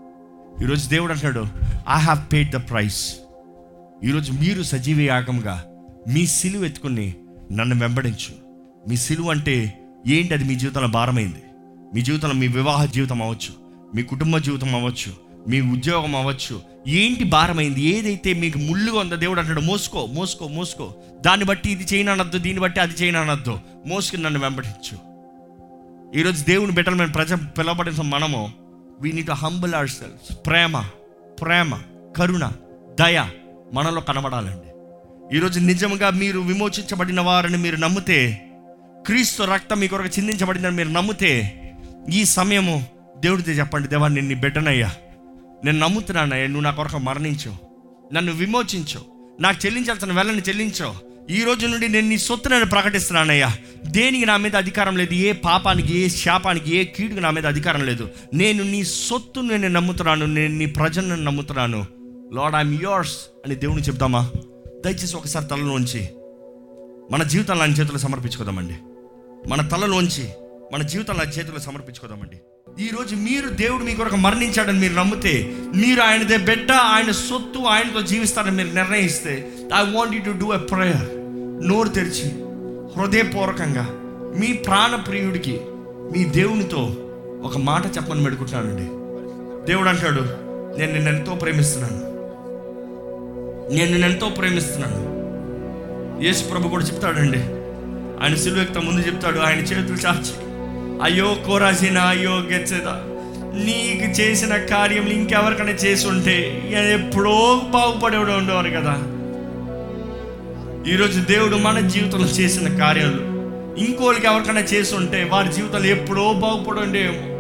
ఈరోజు 0.66 0.90
దేవుడు 0.90 1.14
అంటాడు 1.14 1.46
I 1.90 2.00
have 2.00 2.34
paid 2.34 2.52
the 2.52 2.56
price 2.56 3.16
ఈరోజు 4.06 4.32
మీరు 4.32 4.64
సజీవ 4.64 5.02
యాగంగా 5.02 5.66
మీ 6.08 6.26
సిలువ 6.26 6.66
ఎత్తుకుని 6.66 7.14
నన్ను 7.52 7.80
వెంబడించు. 7.80 8.36
మీ 8.90 8.96
సిలువ 8.96 9.32
అంటే 9.32 9.80
ఏంటి? 10.08 10.34
అది 10.34 10.44
మీ 10.44 10.56
జీవితంలో 10.56 10.88
భారమైంది. 10.88 11.44
మీ 11.96 12.02
జీవితంలో 12.02 12.34
మీ 12.34 12.48
వివాహ 12.48 12.86
జీవితం 12.86 13.22
అవ్వచ్చు 13.22 13.54
మీ 13.96 14.04
కుటుంబ 14.04 14.38
జీవితం 14.38 14.76
అవ్వచ్చు 14.76 15.14
మీ 15.48 15.62
ఉద్యోగం 15.62 16.16
అవ్వచ్చు. 16.16 16.62
ఏంటి 16.88 17.24
భారమైంది? 17.24 17.82
ఏదైతే 17.82 18.34
మీకు 18.34 18.58
ముళ్ళుగా 18.58 19.00
ఉందో 19.00 19.16
దేవుడు 19.16 19.40
అంటాడు 19.40 19.62
మోసుకో 19.62 20.06
మోసుకో 20.06 20.48
మోసుకో. 20.48 20.94
దాన్ని 21.26 21.46
బట్టి 21.46 21.72
ఇది 21.72 21.96
చేయననొద్దు 21.96 22.38
దీన్ని 22.38 22.60
బట్టి 22.60 22.80
అది 22.80 22.94
చేయననొద్దు. 22.94 23.60
మోసుకుని 23.86 24.24
నన్ను 24.24 24.40
వెంబడించు. 24.40 24.98
ఈరోజు 26.20 26.44
దేవుని 26.44 26.72
బిడ్డలు 26.72 26.96
మేము 26.96 27.14
ప్రజ 27.14 27.34
పిలవబడిన 27.34 28.02
మనము 28.02 28.52
we 29.02 29.12
need 29.12 29.32
humble 29.32 29.74
hour 29.74 29.90
cells 29.90 30.38
ప్రేమ 30.46 30.80
ప్రేమ 31.42 31.80
కరుణ 32.18 32.52
దయ 33.00 33.26
మనలో 33.74 34.02
కనబడాలండి. 34.02 34.72
ఈరోజు 35.38 35.60
నిజంగా 35.60 36.10
మీరు 36.10 36.40
విమోచించబడిన 36.40 37.22
వారని 37.22 37.58
మీరు 37.58 37.76
నమ్మితే 37.76 38.48
క్రీస్తు 39.06 39.44
రక్తం 39.44 39.80
మీ 39.80 39.88
కొరకు 39.88 40.08
చిందించబడిందని 40.08 40.76
మీరు 40.76 40.90
నమ్మితే 40.90 41.58
ఈ 42.12 42.26
సమయము 42.26 42.86
దేవుడితో 43.20 43.52
చెప్పండి 43.52 43.88
దేవా 43.88 44.08
నేను 44.08 44.28
నీ 44.28 44.34
బిడ్డనయ్యా. 44.34 44.92
నేను 45.66 45.80
నమ్ముతున్నానయ్యా. 45.80 46.48
నువ్వు 46.48 46.62
నా 46.62 46.72
కొరకు 46.72 46.98
మరణించు. 46.98 47.54
నన్ను 48.14 48.32
విమోచించు. 48.32 49.02
నాకు 49.42 49.66
చెల్లించాల్సిన 49.66 50.12
వెళ్ళని 50.12 50.42
చెల్లించు. 50.42 50.94
ఈ 51.30 51.44
రోజు 51.44 51.68
నుండి 51.68 51.90
నేను 51.90 52.08
నీ 52.08 52.18
సొత్తునని 52.18 52.66
ప్రకటిస్తున్నానయ్యా. 52.66 53.58
దేనికి 53.86 54.26
నా 54.26 54.38
మీద 54.38 54.56
అధికారం 54.56 54.98
లేదు? 54.98 55.14
ఏ 55.14 55.32
పాపానికి 55.32 56.00
ఏ 56.00 56.08
శాపానికి 56.08 56.76
ఏ 56.76 56.84
కీడుకు 56.84 57.20
నా 57.20 57.30
మీద 57.30 57.48
అధికారం 57.48 57.86
లేదు. 57.86 58.10
నేను 58.34 58.64
నీ 58.64 58.84
సొత్తును 58.84 59.48
నేను 59.48 59.68
నమ్ముతున్నాను. 59.68 60.26
నేను 60.26 60.56
నీ 60.56 60.66
ప్రజలను 60.66 61.16
నమ్ముతున్నాను. 61.16 62.01
లార్డ్ 62.34 62.56
ఐఎమ్ 62.56 62.84
యోర్స్ 62.84 63.18
అని 63.46 63.56
దేవుని 63.56 63.82
చెప్దామా 63.82 64.32
దయచేసి 64.86 65.16
ఒకసారి 65.16 65.46
తలలోంచి 65.46 66.10
మన 67.12 67.24
జీవితాన్ని 67.24 67.64
ఆయన 67.64 67.74
చేతులు 67.74 67.98
సమర్పించుకోదామండి. 67.98 68.76
మన 69.50 69.68
తలలోంచి 69.68 70.30
మన 70.74 70.82
జీవితాన్ని 70.82 71.24
ఆయన 71.24 71.34
చేతులు 71.34 71.60
సమర్పించుకోదామండి. 71.60 72.38
ఈ 72.84 72.90
రోజు 72.98 73.16
మీరు 73.16 73.50
దేవుడు 73.50 73.84
మీ 73.84 73.96
కొరకు 73.96 74.16
మరణించాడని 74.16 74.80
మీరు 74.80 74.94
నమ్మితే 74.94 75.56
మీరు 75.76 76.02
ఆయనదే 76.02 76.38
బిడ్డ 76.38 76.72
ఆయన 76.72 77.12
సొత్తు 77.12 77.60
ఆయనతో 77.60 78.02
జీవిస్తారని 78.02 78.64
మీరు 78.64 78.76
నిర్ణయిస్తే 78.76 79.52
I 79.76 79.92
want 79.92 80.16
you 80.16 80.34
to 80.34 80.38
do 80.38 80.54
a 80.54 80.58
prayer 80.58 81.10
నోరు 81.68 81.90
తెరిచి 81.90 82.30
హృదయపూర్వకంగా 82.98 83.86
మీ 84.40 84.54
ప్రాణప్రియుడికి 84.54 85.62
మీ 86.14 86.24
దేవునితో 86.24 86.98
ఒక 87.44 87.58
మాట 87.58 87.86
చెప్పని 87.98 88.24
పెడుకుంటున్నానండి 88.24 88.88
దేవుడు 89.72 89.90
అంటాడు 89.90 90.52
నేను 90.78 90.94
నిన్ను 90.94 91.10
ఎంతో 91.10 91.36
ప్రేమిస్తున్నాను. 91.36 92.11
నేను 93.72 93.92
నిన్ను 93.92 94.08
ఎంతో 94.08 94.30
ప్రేమిస్తున్నాను. 94.30 95.12
యేసు 96.24 96.44
ప్రభు 96.44 96.68
కూడా 96.68 96.84
చెప్తాడండి. 96.86 97.38
ఆయన 98.24 98.36
సిలువెక్త 98.36 98.78
ముందు 98.78 99.08
చెప్తాడు 99.08 99.40
ఆయన 99.40 99.60
చేతులు 99.60 99.98
చాచి 99.98 100.34
అయ్యో 101.04 101.38
కోరాసిన 101.48 101.98
అయ్యో 101.98 102.32
గెచ్చేదా 102.32 103.02
నీకు 103.54 104.22
చేసిన 104.22 104.58
కార్యం 104.58 105.08
ఇంకెవరికైనా 105.08 105.72
చేసి 105.72 106.08
ఉంటే 106.08 106.36
ఎప్పుడో 106.94 107.62
బాగుపడేవాడు 107.70 108.32
ఉండేవారు 108.32 108.70
కదా. 108.70 108.94
ఈరోజు 110.94 111.22
దేవుడు 111.22 111.56
మన 111.56 111.80
జీవితంలో 111.80 112.28
చేసిన 112.28 112.78
కార్యాలు 112.78 113.32
ఇంకోళ్ళకి 113.80 114.28
ఎవరికైనా 114.28 114.60
చేసి 114.60 114.96
ఉంటే 114.96 115.30
వారి 115.32 115.54
జీవితాలు 115.54 115.88
ఎప్పుడో 115.88 116.34
బాగుపడి 116.34 116.80
ఉండేమో 116.80 117.32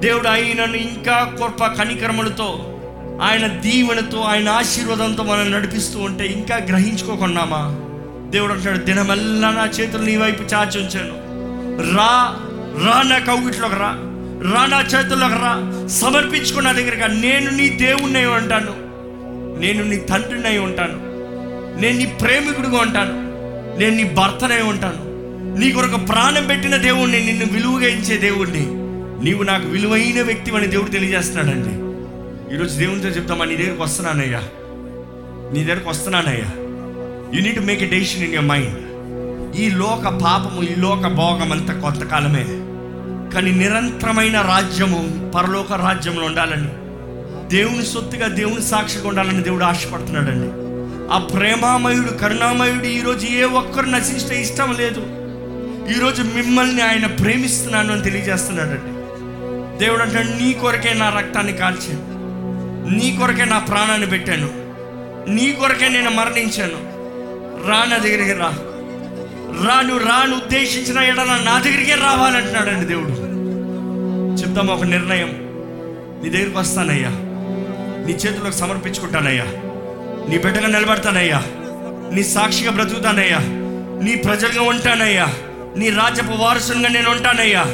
దేవుడు 0.00 0.28
అయినను 0.28 0.76
ఇంకా 0.76 1.36
గొప్ప 1.42 1.66
కనికరములతో 1.66 2.75
ఆయన 3.22 3.46
దీవెనతో 3.46 4.20
ఆయన 4.20 4.48
ఆశీర్వాదంతో 4.48 5.22
మనం 5.22 5.52
నడిపిస్తూ 5.52 5.98
ఉంటే 5.98 6.26
ఇంకా 6.26 6.56
గ్రహించుకోకున్నామా 6.56 7.76
దేవుడు 8.30 8.52
అంటాడు 8.52 8.78
దినమెల్లా 8.78 9.50
నా 9.50 9.66
చేతులు 9.80 10.02
నీ 10.02 10.16
వైపు 10.16 10.42
చాచి 10.42 10.80
ఉంచాను. 10.80 11.26
రా 11.96 12.36
రా 12.86 13.02
నా 13.02 13.18
కౌగిట్లోకి 13.18 13.74
రా. 13.74 13.98
రా 14.54 14.66
నా 14.66 14.80
చేతుల్లోకి 14.80 15.34
రా. 15.34 15.86
సమర్పించుకున్న 15.88 16.72
దగ్గరగా 16.72 17.06
నేను 17.06 17.50
నీ 17.50 17.68
దేవుణ్ణి 17.68 18.26
ఉంటాను. 18.26 18.72
నేను 19.60 19.84
నీ 19.84 19.96
తండ్రిని 19.96 20.46
అయి 20.46 20.58
ఉంటాను. 20.58 21.00
నేను 21.80 21.98
నీ 21.98 22.06
ప్రేమికుడిగా 22.06 22.78
ఉంటాను. 22.78 23.12
నేను 23.78 23.96
నీ 23.96 24.04
భర్తనై 24.04 24.62
ఉంటాను. 24.62 25.06
నీ 25.60 25.72
కొరకు 25.72 25.96
ప్రాణం 25.96 26.46
పెట్టిన 26.46 26.76
దేవుణ్ణి 26.76 27.26
నిన్ను 27.26 27.46
విలువగా 27.52 27.86
ఇచ్చే 27.86 28.16
దేవుణ్ణి. 28.16 28.66
నీవు 29.24 29.42
నాకు 29.42 29.68
విలువైన 29.68 30.22
వ్యక్తి 30.22 30.56
అని 30.56 30.66
దేవుడు 30.66 30.88
తెలియజేస్తున్నాడండి. 30.88 31.85
ఈరోజు 32.52 32.78
దేవునితో 32.78 33.08
చెప్తామా 33.08 33.44
నీ 33.44 33.56
దగ్గరకు 33.56 33.82
వస్తున్నానయ్యా. 33.82 34.42
నీ 35.52 35.64
దగ్గరకు 35.64 35.90
వస్తున్నానయ్యా. 35.90 36.44
You 37.34 37.42
need 37.42 37.60
make 37.60 37.82
a 37.82 37.86
decision 37.86 38.22
in 38.22 38.34
your 38.34 38.44
mind 38.44 38.76
ఈ 39.56 39.70
లోక 39.70 40.04
పాపము 40.04 40.62
ఈ 40.62 40.74
లోక 40.74 41.06
భోగం 41.06 41.52
అంతా 41.52 41.80
కొంతకాలమే. 41.80 42.44
కానీ 43.34 43.50
నిరంతరమైన 43.50 44.40
రాజ్యము 44.40 45.30
పరలోక 45.30 45.72
రాజ్యంలో 45.72 46.26
ఉండాలని 46.26 46.68
దేవుని 47.56 47.86
సొత్తుగా 47.86 48.28
దేవుని 48.28 48.62
సాక్షిగా 48.62 49.08
ఉండాలని 49.08 49.42
దేవుడు 49.42 49.64
ఆశపడుతున్నాడండి. 49.64 50.48
ఆ 51.12 51.18
ప్రేమామయుడు 51.18 52.12
కరుణామయుడు 52.12 52.84
ఈరోజు 52.84 53.26
ఏ 53.26 53.42
ఒక్కరు 53.42 53.86
నశించే 53.86 54.40
ఇష్టం 54.40 54.76
లేదు. 54.78 55.00
ఈరోజు 55.96 56.22
మిమ్మల్ని 56.22 56.82
ఆయన 56.82 57.06
ప్రేమిస్తున్నాను 57.06 57.92
అని 57.92 58.02
తెలియజేస్తున్నాడండి. 58.02 58.96
దేవుడు 59.84 60.02
అంటే 60.02 60.22
నీ 60.22 60.52
కొరకే 60.52 60.94
నా 60.94 61.08
రక్తాన్ని 61.08 61.52
కాల్చాను 61.52 62.15
నీ 62.90 63.16
కొరకే 63.20 63.44
నా 63.44 63.58
ప్రాణాన్ని 63.58 64.06
పెట్టాను. 64.06 64.66
నీ 65.30 65.52
కొరకే 65.52 65.88
నేను 65.88 66.10
మరణించాను. 66.10 66.96
రా 67.68 67.84
నా 67.84 67.96
దగ్గరికి 67.96 68.32
రా. 68.32 68.58
రాను 69.68 69.96
రాను 69.96 70.36
ఉద్దేశించిన 70.36 70.98
ఎడన 70.98 71.40
నా 71.44 71.58
దగ్గరికే 71.58 71.94
రావాలంటున్నాడండి 71.94 72.86
దేవుడు. 72.86 73.26
చెప్తాము 74.42 74.72
ఒక 74.72 74.84
నిర్ణయం. 74.84 75.28
నీ 76.22 76.30
దగ్గరికి 76.30 76.58
వస్తానయ్యా. 76.58 77.08
నీ 78.06 78.12
చేతులకు 78.12 78.54
సమర్పించుకుంటానయ్యా. 78.54 79.44
నీ 80.28 80.38
బిడ్డగా 80.38 80.66
నిలబడతానయ్యా. 80.66 81.42
నీ 82.12 82.24
సాక్షిగా 82.24 82.70
బ్రతుకుతానయ్యా. 82.70 83.38
నీ 84.04 84.14
ప్రజలుగా 84.14 84.62
ఉంటానయ్యా. 84.62 85.34
నీ 85.76 85.90
రాజ్యపు 85.90 86.32
వారసునిగా 86.32 86.88
నేను 86.88 87.10
ఉంటానయ్యా. 87.10 87.64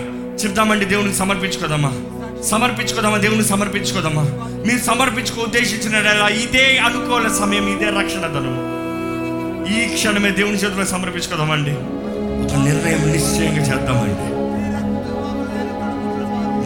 చెప్తామండి 0.44 0.85
దేవునికి 0.85 1.16
సమర్పించుకోదమ్మా. 1.16 1.90
సమర్పించుకోదామా 2.50 3.16
దేవుని 3.16 3.44
సమర్పించుకోదామా 3.44 4.22
మీరు 4.66 4.78
సమర్పించుకో 4.78 5.42
ఉద్దేశించిన 5.42 5.94
ఇదే 6.26 6.78
అనుకూల 6.78 7.28
సమయం 7.28 7.68
ఇదే 7.68 7.85
రక్షణ 7.85 8.20
ధనము 8.20 8.83
ఈ 9.74 9.94
క్షణమే 9.94 10.31
దేవుని 10.31 10.57
చేతిలో 10.57 10.85
సమర్పించుకోదామండి 10.85 11.70
ఒక 12.44 12.64
నిర్ణయం 12.64 13.12
నిశ్చయంగా 13.12 13.62
చేద్దామండి. 13.62 14.42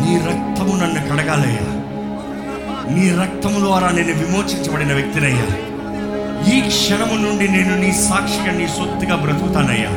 నీ 0.02 0.18
రక్తము 0.18 0.76
నన్ను 0.76 1.10
కడగాలయ్యా. 1.10 1.76
నీ 2.94 3.22
రక్తము 3.22 3.58
ద్వారా 3.58 3.90
నేను 3.90 4.12
విమోచించబడిన 4.12 4.94
వ్యక్తినయ్యా. 4.94 5.46
ఈ 6.54 6.60
క్షణము 6.60 7.14
నుండి 7.14 7.48
నేను 7.48 7.80
నీ 7.80 7.92
సాక్షిగా 7.92 8.52
నీ 8.52 8.68
సొత్తుగా 8.68 9.16
బ్రతుకుతానయ్యా. 9.16 9.90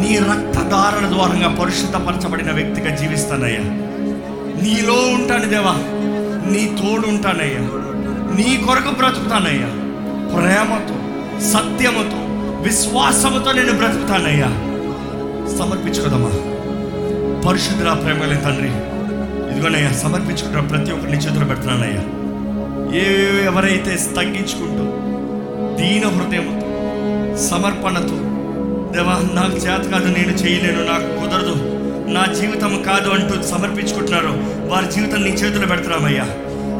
నీ 0.00 0.18
రక్తధారణ 0.18 1.08
ద్వారంగా 1.08 1.48
పరిశుద్ధపరచబడిన 1.62 2.52
వ్యక్తిగా 2.52 2.96
జీవిస్తానయ్యా. 2.96 3.85
నీలో 4.62 4.94
ఉంటాను 4.94 5.48
దేవా. 5.48 5.74
నీ 6.50 6.76
తోడు 6.82 7.06
ఉంటానయ్యా. 7.06 7.60
నీ 8.36 8.64
కొరకు 8.66 8.90
బ్రతుకుతానయ్యా. 8.90 9.66
ప్రేమతో 10.34 10.94
సత్యముతో 11.40 12.16
విశ్వాసముతో 12.62 13.52
నేను 13.52 13.72
బ్రతుకుతానయ్యా. 13.72 14.48
సమర్పించుకోదమ్మా. 15.58 16.30
పరిశుద్ధ 17.48 17.82
ప్రేమలే 17.82 18.36
తండ్రి 18.36 18.68
ఇదిగోనయ్యా 19.52 19.92
సమర్పించుకుంటున్న 19.92 20.68
ప్రతి 20.68 20.92
ఒక్కరిని 20.92 21.18
చేతులు 21.18 21.44
పెడుతున్నానయ్యా. 21.44 22.02
ఏ 22.98 23.44
ఎవరైతే 23.44 23.98
తగ్గించుకుంటూ 24.16 24.84
దీన 25.76 26.08
హృదయంతో 26.08 26.66
సమర్పణతో 27.46 28.16
దేవా 28.92 29.34
నాకు 29.34 29.56
చేత 29.56 29.92
కాదు 29.92 30.06
నేను 30.06 30.30
చేయలేను 30.30 30.84
నాకు 30.84 31.20
కుదరదు. 31.20 31.75
నా 32.08 32.32
జీవితం 32.40 32.82
కాదు 32.82 33.10
అంటూ 33.10 33.48
సమర్పించుకుంటున్నారు. 33.48 34.28
వారి 34.72 34.92
జీవితం 34.92 35.24
నీ 35.24 35.30
చేతులు 35.30 35.66
పెడుతున్నామయ్యా. 35.66 36.24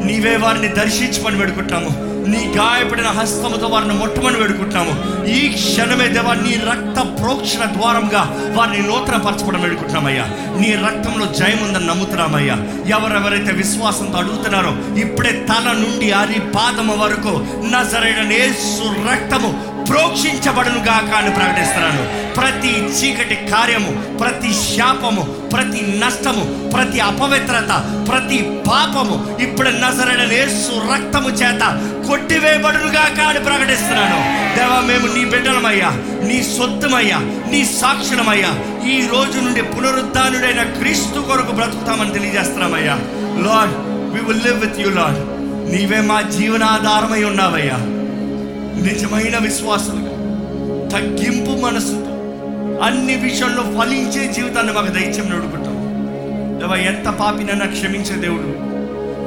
నీవే 0.05 0.35
వారిని 0.35 0.67
దర్శించమని 0.67 1.37
పెడుకుంటున్నాము 1.37 2.07
నీ 2.27 2.53
గాయపడిన 2.57 3.07
హస్తముతో 3.07 3.67
వారిని 3.67 3.93
మొట్టమని 3.93 4.37
వేడుకుంటున్నాము. 4.37 5.25
ఈ 5.25 5.47
క్షణమే 5.47 6.07
దేవా 6.07 6.33
నీ 6.33 6.53
రక్త 6.53 7.21
ప్రోక్షణ 7.21 7.65
ద్వారంగా 7.65 8.53
వారిని 8.55 8.87
నూతన 8.87 9.17
పరచబడం 9.17 9.61
వేడుకుంటున్నామయ్యా. 9.61 10.23
నీ 10.59 10.75
రక్తంలో 10.75 11.25
జయముందని 11.25 11.87
నమ్ముతున్నామయ్యా. 11.87 12.53
ఎవరెవరైతే 12.87 13.51
విశ్వాసంతో 13.51 14.17
అడుగుతున్నారో 14.17 14.99
ఇప్పుడే 14.99 15.45
తల 15.49 15.71
నుండి 15.71 16.11
అరి 16.11 16.39
పాదము 16.39 16.95
వరకు 16.95 17.45
నజరైన 17.75 18.27
నేసు 18.27 19.11
రక్తము 19.11 19.63
ప్రోక్షించబడును 19.89 20.77
గాక 20.77 21.13
అని 21.15 21.29
ప్రకటిస్తున్నాను. 21.31 22.26
ప్రతి 22.37 22.67
చీకటి 22.67 23.35
కార్యము 23.51 24.17
ప్రతి 24.17 24.53
శాపము 24.53 25.21
ప్రతి 25.53 25.99
నష్టము 25.99 26.69
ప్రతి 26.71 26.99
అపవిత్రత 26.99 27.71
ప్రతి 28.09 28.49
పాపము 28.67 29.41
ఇప్పుడు 29.41 29.69
నజరడని 29.69 30.39
రక్తము 30.93 31.29
చేత 31.29 31.63
కొట్టివేయబడునుగా 32.07 33.09
కాని 33.17 33.39
ప్రకటిస్తున్నాను. 33.39 34.19
దేవా 34.57 34.81
మేము 34.81 35.07
నీ 35.13 35.25
బిడ్డలమయ్యా 35.25 35.89
నీ 36.23 36.43
సొత్తుమయ్యా 36.43 37.17
నీ 37.51 37.65
సాక్షులమయ్యా 37.65 38.51
ఈ 38.89 39.07
రోజు 39.07 39.39
నుండి 39.39 39.61
పునరుద్ధానుడైన 39.61 40.63
క్రీస్తు 40.63 41.19
కొరకు 41.19 41.51
బ్రతుకుతామని 41.51 42.13
తెలియజేస్తున్నామయ్యా. 42.13 42.95
Lord 43.37 43.73
we 44.13 44.33
will 44.33 44.45
live 44.45 44.61
with 44.61 44.79
you 44.79 44.89
Lord 44.89 45.19
నీవే 45.71 46.01
మా 46.01 46.21
జీవనాధారమై 46.21 47.23
ఉన్నావయ్యా. 47.23 47.77
నిజమైన 48.83 49.37
విశ్వాసులుగా 49.37 50.13
తగ్గింపు 50.89 51.61
మనసుతో 51.61 52.16
అన్ని 52.83 53.15
విషయంలో 53.15 53.63
ఫలించే 53.77 54.33
జీవితాన్ని 54.33 54.73
మాకు 54.73 54.87
దయచేయం 54.87 55.29
నడుపుతాం 55.29 55.75
దేవా 56.59 56.75
ఎంత 56.75 57.09
పాపినైనా 57.19 57.65
క్షమించే 57.65 58.15
దేవుడు. 58.15 58.49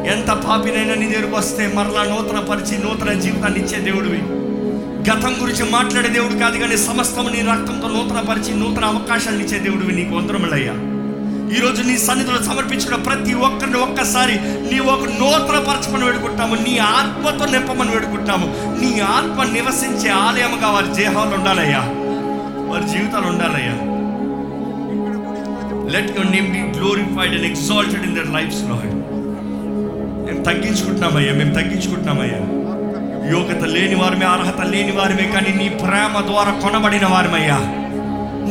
ఎంత 0.07 0.31
పాపినైనా 0.45 0.95
నీ 0.95 1.07
దగ్గరకు 1.07 1.37
వస్తే 1.37 1.67
మరలా 1.67 2.03
నూతన 2.05 2.41
పరిచి 2.41 2.79
నూతన 2.79 3.13
జీవితాన్ని 3.21 3.61
ఇచ్చే 3.61 3.81
దేవుడివి. 3.81 4.21
గతం 5.11 5.35
గురించి 5.43 5.71
మాట్లాడే 5.71 6.09
దేవుడు 6.09 6.39
కాదు 6.39 6.59
కానీ 6.59 6.77
సమస్తం 6.77 7.29
నీ 7.33 7.41
రక్తంతో 7.43 7.89
నూతన 7.89 8.21
పరిచి 8.21 8.55
నూతన 8.55 8.85
అవకాశాలు 8.85 9.39
ఇచ్చే 9.39 9.59
దేవుడివి 9.59 9.93
నీకు 9.93 10.17
వందరములయ్యా 10.17 10.75
ఈరోజు 11.57 11.83
నీ 11.83 11.99
సన్నిధిలో 11.99 12.43
సమర్పించిన 12.43 12.95
ప్రతి 12.97 13.35
ఒక్కరిని 13.35 13.77
ఒక్కసారి 13.77 14.35
నీ 14.73 14.79
ఒక 14.79 15.05
నూతన 15.21 15.59
పరచమని 15.59 16.05
వేడుకుంటాము 16.05 16.55
నీ 16.55 16.79
ఆత్మతో 16.79 17.45
నింపమని 17.47 17.91
వేడుకుంటాము 17.91 18.47
నీ 18.81 19.01
ఆత్మ 19.01 19.45
నివసించే 19.53 20.09
ఆలయముగా 20.19 20.71
వారి 20.71 20.95
దేహాలు 20.95 21.35
ఉండాలయ్యా. 21.35 21.83
వారి 22.70 22.88
జీవితాలు 22.88 23.26
ఉండాలయ్యా. 23.26 23.74
Let 25.90 26.11
your 26.11 26.33
name 26.33 26.52
be 26.52 26.78
glorified 26.78 27.35
and 27.35 27.46
exalted 27.46 28.04
in 28.04 28.16
their 28.16 28.35
lives 28.35 28.62
Lord 28.62 28.94
మేము 30.26 30.44
తగ్గించుకుంటున్నామయ్యా 30.44 31.33
మేము 31.33 31.54
తగ్గించుకుంటున్నామయ్యా. 31.54 32.38
యోగ్యత 33.30 33.64
లేని 33.64 33.94
వారమే 33.94 34.26
అర్హత 34.26 34.61
లేని 34.61 34.92
వారమే 34.92 35.30
కానీ 35.35 35.54
నీ 35.59 35.68
ప్రేమ 35.68 36.26
ద్వారా 36.26 36.50
కొనబడిన 36.50 37.06
వారమయ్యా. 37.06 37.59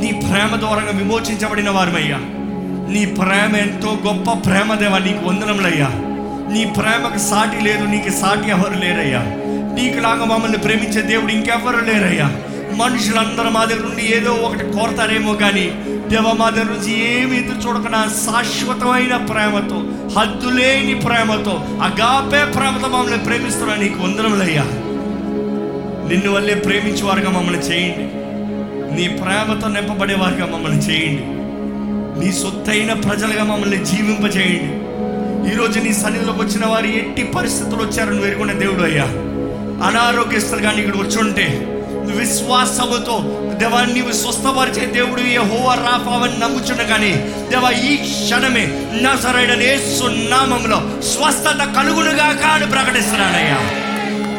నీ 0.01 0.11
ప్రేమ 0.11 0.59
ద్వారా 0.59 0.83
విమోచించబడిన 0.93 1.69
వారమయ్యా. 1.69 2.17
నీ 2.93 3.05
ప్రేమ 3.05 3.55
ఎంతో 3.55 3.97
గొప్ప 4.07 4.49
ప్రేమ 4.49 4.73
దేవా 4.73 4.97
నీకు 4.97 5.29
వందనములయ్యా. 5.29 5.87
నీ 6.53 6.65
ప్రేమకు 6.65 7.17
సాటి 7.17 7.61
లేదు 7.63 7.85
నీకు 7.85 8.09
సాటి 8.09 8.49
ఎవరు 8.49 8.73
లేరయ్యా. 8.73 9.21
నీకులాగా 9.73 10.25
మమ్మల్ని 10.25 10.57
ప్రేమించే 10.57 11.01
దేవుడు 11.01 11.31
ఇంకెవ్వరు 11.31 11.77
లేరయ్యా. 11.77 12.31
మనుషులందరూ 12.77 13.49
మా 13.49 13.65
దగ్గర 13.65 13.81
నుండి 13.83 14.01
ఏదో 14.01 14.33
ఒకటి 14.33 14.71
కోరతారేమో 14.71 15.33
కానీ 15.33 15.71
దేవ 16.09 16.33
మా 16.33 16.49
దగ్గర 16.49 16.63
నుంచి 16.63 16.93
ఏమి 17.05 17.37
ఎదురు 17.37 17.57
చూడకుండా 17.57 18.09
శాశ్వతమైన 18.25 19.17
ప్రేమతో 19.17 19.79
హద్దులేని 20.19 20.95
ప్రేమతో 20.95 21.65
అగాపే 21.81 22.45
ప్రేమతో 22.45 22.87
మమ్మల్ని 22.87 23.17
ప్రేమిస్తున్నా 23.17 23.75
నీకు 23.75 24.03
వందరములయ్యా 24.03 24.63
నిన్ను 26.07 26.31
వల్లే 26.31 26.55
ప్రేమించేవారుగా 26.55 27.29
మమ్మల్ని 27.29 27.61
చేయండి. 27.61 28.05
నీ 28.95 29.07
ప్రేమతో 29.07 29.67
నింపబడేవారుగా 29.67 30.45
మమ్మల్ని 30.45 30.79
చేయండి. 30.79 31.23
నీ 32.19 32.31
సొత్తైన 32.31 32.93
ప్రజలుగా 32.93 33.43
మమ్మల్ని 33.43 33.85
జీవింపచేయండి 33.85 34.89
ఈరోజు 35.51 35.79
నీ 35.79 35.93
సన్నిధిలోకి 35.93 36.41
వచ్చిన 36.41 36.65
వారు 36.65 36.85
ఎట్టి 36.85 37.23
పరిస్థితులు 37.23 37.83
వచ్చారని 37.83 38.21
వేరుకునే 38.21 38.53
దేవుడు 38.53 38.83
అయ్యా. 38.83 39.03
అనారోగ్యస్తులు 39.87 40.61
కానీ 40.61 40.81
ఇక్కడ 40.81 40.95
వచ్చుంటే 40.95 41.68
విశ్వాసముతో 42.15 43.15
దేవా 43.59 43.79
నీవు 43.85 44.11
స్వస్థపరిచే 44.11 44.85
దేవుడు 44.85 45.21
హోవ 45.51 45.69
రాఫావని 45.73 46.39
నమ్ముచున్న 46.39 46.83
కానీ 46.83 47.11
దేవా 47.51 47.71
ఈ 47.83 47.91
క్షణమే 48.05 48.65
నా 49.01 49.13
సరైన 49.15 49.53
నామంలో 50.29 50.79
స్వస్థత 51.03 51.61
కలుగునుగా 51.75 52.29
కాని 52.41 52.67
ప్రకటిస్తున్నానయ్యా 52.71 53.59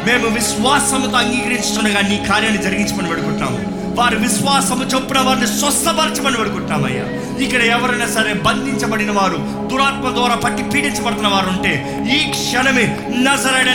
మేము 0.05 0.27
విశ్వాసముతో 0.29 1.17
అంగీకరించుండగా 1.17 2.01
నీ 2.01 2.17
కార్యాన్ని 2.29 2.63
జరిగించమని 2.63 3.09
పెడుకుంటాము 3.09 3.80
వారి 3.95 4.15
విశ్వాసము 4.15 4.83
చొప్పున 4.83 5.19
వారిని 5.19 5.47
స్వస్థపరచమని 5.47 6.37
పెడుకుంటామయ్యా 6.37 7.05
ఇక్కడ 7.43 7.61
ఎవరైనా 7.61 8.07
సరే 8.07 8.33
బంధించబడిన 8.33 9.11
వారు 9.11 9.37
దురాత్మ 9.67 10.09
ద్వారా 10.09 10.35
పట్టి 10.35 10.63
పీడించబడుతున్న 10.63 11.27
వారు 11.27 11.49
ఉంటే 11.49 11.73
ఈ 12.17 12.31
క్షణమే 12.31 12.97
నజరైన 13.23 13.71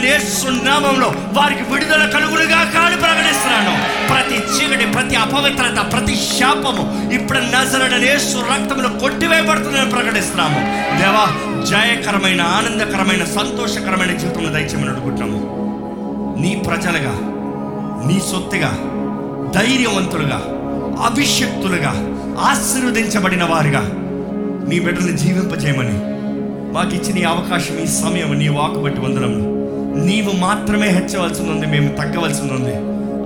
నామంలో 0.63 1.15
వారికి 1.33 1.63
విడుదల 1.63 2.09
కలుగులుగా 2.09 2.65
కాని 2.65 2.97
ప్రకటిస్తున్నాను. 2.97 3.75
ప్రతి 4.09 4.39
చీకటి 4.55 4.87
ప్రతి 4.87 5.17
అపవిత్రత 5.17 5.93
ప్రతి 5.93 6.17
శాపము 6.17 7.15
ఇప్పుడు 7.15 7.39
నజరైన 7.39 8.05
యేసు 8.05 8.39
రక్తంలో 8.39 8.89
కొట్టివేయబడుతుందని 8.89 9.91
ప్రకటిస్తున్నాము. 9.91 10.61
దేవా 11.03 11.27
జయకరమైన 11.65 12.41
ఆనందకరమైన 12.41 13.25
సంతోషకరమైన 13.25 14.17
జీవితంలో 14.17 14.51
దయచేయమని 14.51 14.91
అడుగుతున్నాము. 14.91 15.41
నీ 16.43 16.63
ప్రజలుగా 16.67 17.15
నీ 18.09 18.21
సొత్తుగా 18.33 18.71
ధైర్యవంతులుగా 19.55 20.41
అభిషక్తులుగా 21.05 21.93
ఆశీర్వదించబడిన 22.41 23.45
వారుగా 23.45 23.83
నీ 24.69 24.79
బిడ్డలను 24.81 25.17
జీవింపజేయమని 25.17 25.99
మాకు 26.73 26.95
ఇచ్చిన 26.95 27.19
ఈ 27.19 27.23
అవకాశం 27.23 27.79
ఈ 27.79 27.87
సమయం 27.87 28.39
నీ 28.39 28.49
వాకు 28.49 28.79
బట్టి 28.79 29.01
వందనము 29.01 29.57
నీవు 30.07 30.33
మాత్రమే 30.37 30.89
హెచ్చవలసి 30.89 31.43
ఉంది 31.43 31.67
మేము 31.67 31.97
తగ్గవలసి 31.97 32.41
ఉంది 32.41 32.75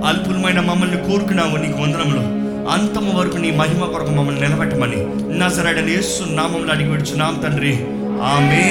అల్పులమైన 0.06 0.60
మమ్మల్ని 0.60 0.96
కోరుకున్నాము 0.96 1.56
నీకు 1.56 1.82
వందనములు. 1.82 2.22
అంతము 2.70 3.18
వరకు 3.18 3.36
నీ 3.36 3.50
మహిమ 3.50 3.84
కొరకు 3.84 4.10
మమ్మల్ని 4.10 4.40
నిలబెట్టమని 4.40 5.00
నజరడని 5.38 5.92
యేసు 5.92 6.32
నామంలో 6.32 6.72
అడిగి 6.72 6.90
విడుచున్నాం 6.90 7.34
తండ్రి. 7.34 7.84
ఆమె 8.22 8.64